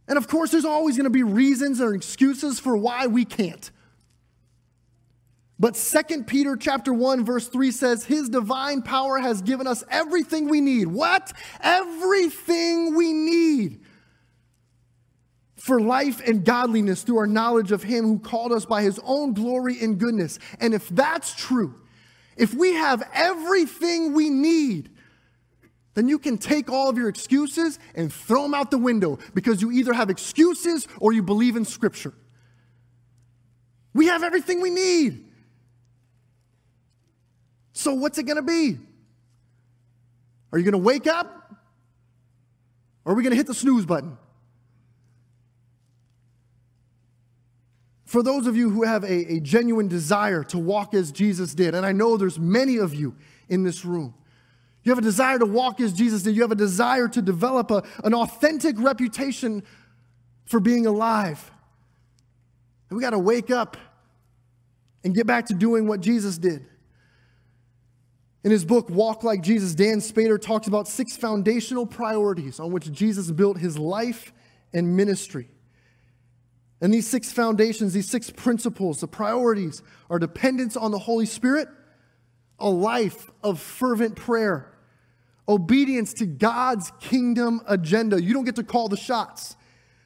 And 0.07 0.17
of 0.17 0.27
course, 0.27 0.51
there's 0.51 0.65
always 0.65 0.97
going 0.97 1.05
to 1.05 1.09
be 1.09 1.23
reasons 1.23 1.79
or 1.79 1.93
excuses 1.93 2.59
for 2.59 2.75
why 2.75 3.07
we 3.07 3.23
can't. 3.23 3.71
But 5.57 5.75
2 5.75 6.23
Peter 6.23 6.57
chapter 6.57 6.93
1 6.93 7.23
verse 7.23 7.47
3 7.47 7.71
says 7.71 8.03
his 8.03 8.29
divine 8.29 8.81
power 8.81 9.19
has 9.19 9.41
given 9.41 9.67
us 9.67 9.83
everything 9.89 10.49
we 10.49 10.59
need. 10.59 10.87
What? 10.87 11.31
Everything 11.61 12.95
we 12.95 13.13
need 13.13 13.81
for 15.55 15.79
life 15.79 16.21
and 16.27 16.43
godliness 16.43 17.03
through 17.03 17.17
our 17.17 17.27
knowledge 17.27 17.71
of 17.71 17.81
him 17.81 18.05
who 18.05 18.19
called 18.19 18.51
us 18.51 18.65
by 18.65 18.81
his 18.83 18.99
own 19.03 19.33
glory 19.33 19.81
and 19.81 19.97
goodness. 19.97 20.37
And 20.59 20.73
if 20.73 20.89
that's 20.89 21.33
true, 21.33 21.73
if 22.37 22.53
we 22.53 22.73
have 22.73 23.07
everything 23.13 24.13
we 24.13 24.29
need, 24.29 24.91
then 25.93 26.09
you 26.09 26.19
can 26.19 26.37
take 26.37 26.69
all 26.69 26.89
of 26.89 26.97
your 26.97 27.07
excuses 27.07 27.79
and 27.95 28.11
throw 28.11 28.43
them 28.43 28.53
out 28.53 28.69
the 28.69 28.77
window 28.77 29.17
because 29.33 29.61
you 29.61 29.71
either 29.71 29.93
have 29.93 30.09
excuses 30.09 30.87
or 30.99 31.13
you 31.13 31.23
believe 31.23 31.55
in 31.55 31.63
Scripture. 31.63 32.13
We 33.93 34.07
have 34.07 34.21
everything 34.21 34.61
we 34.61 34.69
need. 34.69 35.25
So, 37.75 37.93
what's 37.93 38.17
it 38.17 38.23
going 38.23 38.37
to 38.37 38.41
be? 38.41 38.79
Are 40.51 40.57
you 40.57 40.63
going 40.63 40.71
to 40.71 40.77
wake 40.77 41.07
up? 41.07 41.53
Or 43.03 43.11
are 43.11 43.15
we 43.15 43.21
going 43.21 43.31
to 43.31 43.37
hit 43.37 43.47
the 43.47 43.53
snooze 43.53 43.85
button? 43.85 44.17
For 48.05 48.23
those 48.23 48.47
of 48.47 48.55
you 48.55 48.69
who 48.69 48.83
have 48.83 49.03
a, 49.03 49.33
a, 49.33 49.39
genuine 49.41 49.89
desire 49.89 50.41
to 50.45 50.57
walk 50.57 50.93
as 50.93 51.11
Jesus 51.11 51.53
did, 51.53 51.75
and 51.75 51.85
I 51.85 51.91
know 51.91 52.15
there's 52.15 52.39
many 52.39 52.77
of 52.77 52.95
you 52.95 53.13
in 53.49 53.63
this 53.63 53.83
room, 53.83 54.13
you 54.83 54.91
have 54.91 54.99
a 54.99 55.01
desire 55.01 55.37
to 55.37 55.45
walk 55.45 55.81
as 55.81 55.91
Jesus 55.91 56.23
did, 56.23 56.33
you 56.33 56.43
have 56.43 56.53
a 56.53 56.55
desire 56.55 57.09
to 57.09 57.21
develop 57.21 57.71
a, 57.71 57.83
an 58.05 58.13
authentic 58.13 58.79
reputation 58.79 59.63
for 60.45 60.61
being 60.61 60.85
alive. 60.85 61.51
And 62.89 62.95
we 62.95 63.01
got 63.01 63.09
to 63.09 63.19
wake 63.19 63.51
up 63.51 63.75
and 65.03 65.13
get 65.13 65.27
back 65.27 65.47
to 65.47 65.53
doing 65.53 65.87
what 65.87 65.99
Jesus 65.99 66.37
did. 66.37 66.65
In 68.45 68.51
his 68.51 68.63
book, 68.63 68.91
Walk 68.91 69.23
Like 69.23 69.41
Jesus, 69.41 69.73
Dann 69.73 69.97
Spader 69.97 70.39
talks 70.39 70.67
about 70.67 70.87
six 70.87 71.17
foundational 71.17 71.87
priorities 71.87 72.59
on 72.59 72.71
which 72.71 72.91
Jesus 72.91 73.31
built 73.31 73.57
his 73.57 73.75
life 73.75 74.31
and 74.71 74.95
ministry. 74.95 75.49
And 76.79 76.93
these 76.93 77.07
six 77.07 77.31
foundations, 77.31 77.93
these 77.93 78.07
six 78.07 78.29
principles, 78.29 79.01
the 79.01 79.07
priorities 79.07 79.81
are 80.11 80.19
dependence 80.19 80.77
on 80.77 80.91
the 80.91 80.99
Holy 80.99 81.25
Spirit, 81.25 81.69
a 82.59 82.69
life 82.69 83.31
of 83.43 83.59
fervent 83.59 84.15
prayer, 84.15 84.71
obedience 85.49 86.13
to 86.13 86.27
God's 86.27 86.91
kingdom 86.99 87.61
agenda. 87.67 88.21
You 88.21 88.35
don't 88.35 88.45
get 88.45 88.57
to 88.57 88.63
call 88.63 88.89
the 88.89 88.95
shots. 88.95 89.55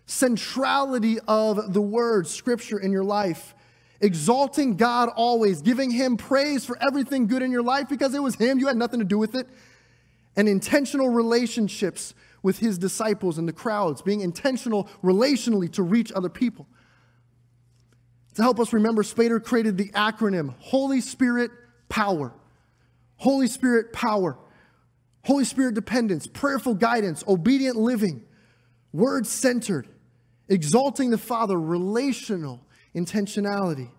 Centrality 0.05 1.17
of 1.27 1.73
the 1.73 1.81
word, 1.81 2.25
scripture 2.25 2.79
in 2.79 2.93
your 2.93 3.03
life, 3.03 3.53
exalting 4.01 4.75
God 4.75 5.09
always, 5.15 5.61
giving 5.61 5.91
Him 5.91 6.17
praise 6.17 6.65
for 6.65 6.77
everything 6.81 7.27
good 7.27 7.41
in 7.41 7.51
your 7.51 7.63
life 7.63 7.89
because 7.89 8.13
it 8.13 8.23
was 8.23 8.35
Him, 8.35 8.59
you 8.59 8.67
had 8.67 8.77
nothing 8.77 8.99
to 8.99 9.05
do 9.05 9.17
with 9.17 9.35
it, 9.35 9.47
and 10.35 10.47
intentional 10.47 11.09
relationships 11.09 12.13
with 12.41 12.59
His 12.59 12.77
disciples 12.77 13.37
and 13.37 13.47
the 13.47 13.53
crowds, 13.53 14.01
being 14.01 14.21
intentional 14.21 14.89
relationally 15.03 15.71
to 15.73 15.83
reach 15.83 16.11
other 16.13 16.29
people. 16.29 16.67
To 18.35 18.41
help 18.41 18.59
us 18.59 18.71
remember, 18.71 19.03
Spader 19.03 19.43
created 19.43 19.77
the 19.77 19.89
acronym 19.89 20.55
Holy 20.59 21.01
Spirit 21.01 21.51
Power. 21.89 22.33
Holy 23.17 23.47
Spirit 23.47 23.91
Power. 23.91 24.37
Holy 25.25 25.43
Spirit 25.43 25.75
dependence, 25.75 26.25
prayerful 26.25 26.75
guidance, 26.75 27.23
obedient 27.27 27.75
living, 27.75 28.23
word 28.93 29.27
centered, 29.27 29.87
exalting 30.47 31.09
the 31.09 31.17
Father, 31.17 31.59
relational 31.59 32.61
intentionality. 32.95 33.89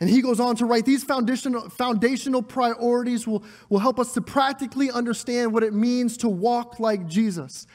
And 0.00 0.10
he 0.10 0.20
goes 0.20 0.40
on 0.40 0.56
to 0.56 0.66
write 0.66 0.84
these 0.84 1.04
foundational, 1.04 1.68
foundational 1.70 2.42
priorities 2.42 3.24
will, 3.24 3.44
will 3.68 3.78
help 3.78 4.00
us 4.00 4.14
to 4.14 4.20
practically 4.20 4.90
understand 4.90 5.52
what 5.52 5.62
it 5.62 5.72
means 5.72 6.16
to 6.18 6.28
walk 6.28 6.80
like 6.80 7.06
Jesus. 7.06 7.68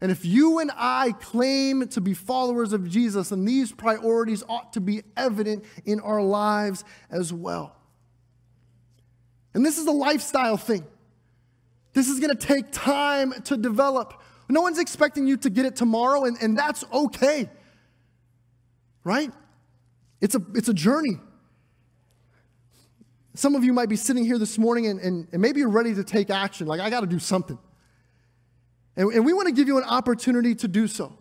And 0.00 0.10
if 0.10 0.24
you 0.24 0.60
and 0.60 0.70
I 0.74 1.12
claim 1.12 1.86
to 1.88 2.00
be 2.00 2.14
followers 2.14 2.72
of 2.72 2.88
Jesus, 2.88 3.28
then 3.28 3.44
these 3.44 3.70
priorities 3.70 4.42
ought 4.48 4.72
to 4.72 4.80
be 4.80 5.02
evident 5.16 5.64
in 5.84 6.00
our 6.00 6.22
lives 6.22 6.84
as 7.10 7.32
well. 7.32 7.76
And 9.52 9.64
this 9.64 9.78
is 9.78 9.86
a 9.86 9.92
lifestyle 9.92 10.56
thing. 10.56 10.86
This 11.92 12.08
is 12.08 12.18
going 12.18 12.36
to 12.36 12.46
take 12.46 12.72
time 12.72 13.32
to 13.44 13.56
develop. 13.56 14.22
No 14.48 14.62
one's 14.62 14.78
expecting 14.78 15.26
you 15.26 15.36
to 15.38 15.50
get 15.50 15.64
it 15.64 15.76
tomorrow, 15.76 16.24
and, 16.24 16.36
and 16.40 16.58
that's 16.58 16.84
okay. 16.92 17.48
Right? 19.04 19.30
It's 20.24 20.34
a, 20.34 20.40
it's 20.54 20.70
a 20.70 20.74
journey. 20.74 21.18
Some 23.34 23.54
of 23.54 23.62
you 23.62 23.74
might 23.74 23.90
be 23.90 23.96
sitting 23.96 24.24
here 24.24 24.38
this 24.38 24.56
morning 24.56 24.86
and, 24.86 24.98
and, 24.98 25.28
and 25.32 25.42
maybe 25.42 25.60
you're 25.60 25.68
ready 25.68 25.94
to 25.94 26.02
take 26.02 26.30
action. 26.30 26.66
Like, 26.66 26.80
I 26.80 26.88
got 26.88 27.00
to 27.00 27.06
do 27.06 27.18
something. 27.18 27.58
And, 28.96 29.12
and 29.12 29.26
we 29.26 29.34
want 29.34 29.48
to 29.48 29.52
give 29.52 29.68
you 29.68 29.76
an 29.76 29.84
opportunity 29.84 30.54
to 30.54 30.66
do 30.66 30.88
so. 30.88 31.12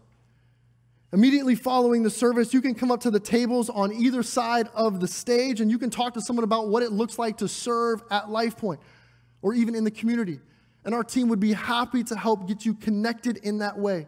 Immediately 1.11 1.55
following 1.55 2.01
the 2.01 2.09
service, 2.09 2.53
you 2.53 2.61
can 2.61 2.75
come 2.75 2.91
up 2.91 3.01
to 3.01 3.11
the 3.11 3.19
tables 3.19 3.69
on 3.69 3.91
either 3.91 4.23
side 4.23 4.69
of 4.73 5.01
the 5.01 5.07
stage 5.09 5.59
and 5.59 5.69
you 5.69 5.77
can 5.77 5.89
talk 5.89 6.13
to 6.13 6.21
someone 6.21 6.45
about 6.45 6.69
what 6.69 6.81
it 6.81 6.93
looks 6.93 7.19
like 7.19 7.39
to 7.39 7.47
serve 7.49 8.01
at 8.09 8.27
LifePoint 8.27 8.77
or 9.41 9.53
even 9.53 9.75
in 9.75 9.83
the 9.83 9.91
community. 9.91 10.39
And 10.85 10.95
our 10.95 11.03
team 11.03 11.27
would 11.27 11.41
be 11.41 11.51
happy 11.51 12.05
to 12.05 12.15
help 12.15 12.47
get 12.47 12.65
you 12.65 12.73
connected 12.73 13.35
in 13.35 13.57
that 13.57 13.77
way. 13.77 14.07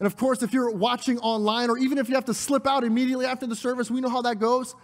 And 0.00 0.06
of 0.06 0.16
course, 0.16 0.42
if 0.42 0.52
you're 0.54 0.70
watching 0.70 1.18
online, 1.18 1.68
or 1.68 1.76
even 1.76 1.98
if 1.98 2.08
you 2.08 2.14
have 2.14 2.24
to 2.24 2.34
slip 2.34 2.66
out 2.66 2.84
immediately 2.84 3.26
after 3.26 3.46
the 3.46 3.54
service, 3.54 3.90
we 3.90 4.00
know 4.00 4.08
how 4.08 4.22
that 4.22 4.38
goes. 4.38 4.74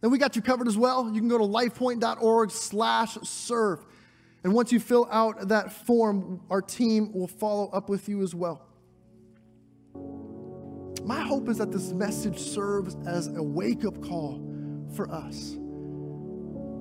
Then 0.00 0.12
we 0.12 0.18
got 0.18 0.36
you 0.36 0.42
covered 0.42 0.68
as 0.68 0.78
well. 0.78 1.10
You 1.12 1.20
can 1.20 1.28
go 1.28 1.38
to 1.38 1.44
lifepoint.org 1.44 2.52
slash 2.52 3.18
serve. 3.22 3.84
And 4.44 4.52
once 4.52 4.70
you 4.70 4.78
fill 4.78 5.08
out 5.10 5.48
that 5.48 5.72
form, 5.72 6.40
our 6.50 6.62
team 6.62 7.12
will 7.12 7.26
follow 7.26 7.68
up 7.70 7.88
with 7.88 8.08
you 8.08 8.22
as 8.22 8.32
well. 8.32 8.62
My 11.04 11.20
hope 11.20 11.48
is 11.48 11.58
that 11.58 11.72
this 11.72 11.92
message 11.92 12.38
serves 12.38 12.96
as 13.06 13.26
a 13.28 13.42
wake 13.42 13.84
up 13.84 14.00
call 14.02 14.40
for 14.94 15.10
us. 15.10 15.52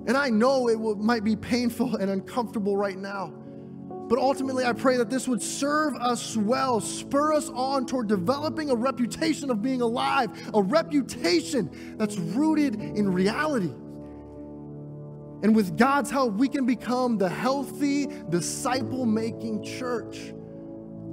And 0.05 0.15
I 0.15 0.29
know 0.29 0.69
it 0.69 0.79
will, 0.79 0.95
might 0.95 1.23
be 1.23 1.35
painful 1.35 1.95
and 1.95 2.11
uncomfortable 2.11 2.77
right 2.77 2.97
now. 2.97 3.33
But 4.13 4.21
ultimately, 4.21 4.63
I 4.63 4.73
pray 4.73 4.97
that 4.97 5.09
this 5.09 5.27
would 5.27 5.41
serve 5.41 5.95
us 5.95 6.37
well, 6.37 6.79
spur 6.79 7.33
us 7.33 7.49
on 7.49 7.87
toward 7.87 8.07
developing 8.07 8.69
a 8.69 8.75
reputation 8.75 9.49
of 9.49 9.63
being 9.63 9.81
alive, 9.81 10.29
a 10.53 10.61
reputation 10.61 11.95
that's 11.97 12.19
rooted 12.19 12.75
in 12.75 13.11
reality. 13.11 13.71
And 15.41 15.55
with 15.55 15.79
God's 15.79 16.11
help, 16.11 16.35
we 16.35 16.47
can 16.47 16.63
become 16.63 17.17
the 17.17 17.27
healthy, 17.27 18.07
disciple 18.29 19.07
making 19.07 19.63
church 19.63 20.31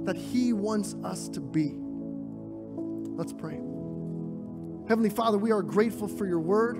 that 0.03 0.15
He 0.15 0.53
wants 0.53 0.95
us 1.03 1.27
to 1.29 1.39
be. 1.39 1.73
Let's 3.17 3.33
pray. 3.33 3.55
Heavenly 4.87 5.09
Father, 5.09 5.39
we 5.39 5.51
are 5.51 5.63
grateful 5.63 6.07
for 6.07 6.27
your 6.27 6.39
word, 6.39 6.77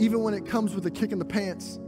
even 0.00 0.20
when 0.24 0.34
it 0.34 0.46
comes 0.46 0.74
with 0.74 0.84
a 0.86 0.90
kick 0.90 1.12
in 1.12 1.20
the 1.20 1.24
pants. 1.24 1.78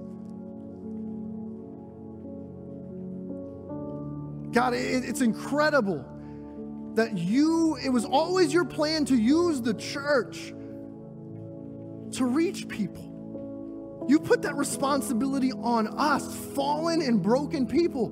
God, 4.53 4.75
it, 4.75 5.05
it's 5.05 5.21
incredible 5.21 6.05
that 6.95 7.17
you, 7.17 7.77
it 7.77 7.91
was 7.91 8.05
always 8.05 8.53
your 8.53 8.65
plan 8.65 9.05
to 9.07 9.17
use 9.17 9.61
the 9.61 9.75
church 9.75 10.53
to 12.13 12.25
reach 12.25 12.69
people. 12.69 14.07
You 14.09 14.19
put 14.19 14.43
that 14.43 14.57
responsibility 14.57 15.53
on 15.53 15.87
us, 15.87 16.35
fallen 16.55 17.01
and 17.01 17.23
broken 17.23 17.67
people. 17.67 18.09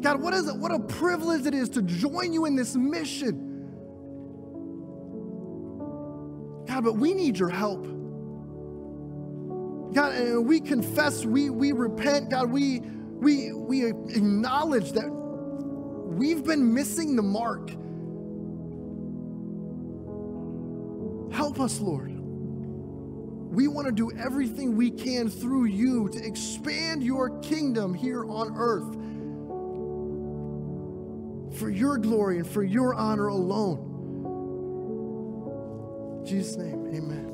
God, 0.00 0.20
what 0.20 0.34
is 0.34 0.46
it? 0.48 0.56
What 0.56 0.72
a 0.72 0.78
privilege 0.78 1.46
it 1.46 1.54
is 1.54 1.68
to 1.70 1.82
join 1.82 2.32
you 2.32 2.44
in 2.44 2.54
this 2.54 2.76
mission. 2.76 3.48
God, 6.66 6.84
but 6.84 6.96
we 6.96 7.14
need 7.14 7.38
your 7.38 7.48
help. 7.48 7.84
God, 9.92 10.14
and 10.14 10.46
we 10.46 10.60
confess, 10.60 11.24
we, 11.24 11.50
we 11.50 11.72
repent, 11.72 12.30
God, 12.30 12.50
we, 12.50 12.80
we, 12.80 13.52
we 13.52 13.86
acknowledge 13.86 14.92
that 14.92 15.21
we've 16.16 16.44
been 16.44 16.72
missing 16.74 17.16
the 17.16 17.22
mark. 17.22 17.70
Help 21.32 21.60
us, 21.60 21.80
Lord. 21.80 22.10
We 23.52 23.68
want 23.68 23.86
to 23.86 23.92
do 23.92 24.10
everything 24.12 24.76
we 24.76 24.90
can 24.90 25.28
through 25.28 25.66
you 25.66 26.08
to 26.10 26.24
expand 26.24 27.02
your 27.02 27.38
kingdom 27.40 27.92
here 27.92 28.24
on 28.24 28.54
earth 28.56 28.94
for 31.58 31.68
your 31.68 31.98
glory 31.98 32.38
and 32.38 32.46
for 32.46 32.62
your 32.62 32.94
honor 32.94 33.28
alone. 33.28 33.90
In 36.20 36.26
Jesus' 36.26 36.56
name, 36.56 36.86
amen. 36.94 37.28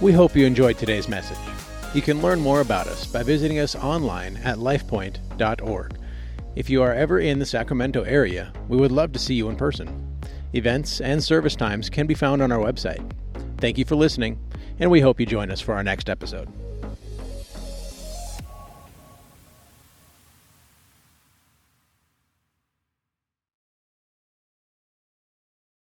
We 0.00 0.12
hope 0.12 0.36
you 0.36 0.46
enjoyed 0.46 0.78
today's 0.78 1.08
message. 1.08 1.38
You 1.94 2.02
can 2.02 2.20
learn 2.22 2.40
more 2.40 2.60
about 2.60 2.86
us 2.86 3.06
by 3.06 3.22
visiting 3.22 3.58
us 3.58 3.74
online 3.74 4.36
at 4.38 4.58
lifepoint.org. 4.58 5.96
If 6.56 6.70
you 6.70 6.82
are 6.82 6.94
ever 6.94 7.20
in 7.20 7.38
the 7.38 7.44
Sacramento 7.44 8.02
area, 8.04 8.50
we 8.66 8.78
would 8.78 8.90
love 8.90 9.12
to 9.12 9.18
see 9.18 9.34
you 9.34 9.50
in 9.50 9.56
person. 9.56 10.18
Events 10.54 11.02
and 11.02 11.22
service 11.22 11.54
times 11.54 11.90
can 11.90 12.06
be 12.06 12.14
found 12.14 12.40
on 12.40 12.50
our 12.50 12.58
website. 12.58 13.12
Thank 13.58 13.76
you 13.76 13.84
for 13.84 13.94
listening, 13.94 14.40
and 14.80 14.90
we 14.90 15.02
hope 15.02 15.20
you 15.20 15.26
join 15.26 15.50
us 15.50 15.60
for 15.60 15.74
our 15.74 15.84
next 15.84 16.08
episode. 16.08 16.48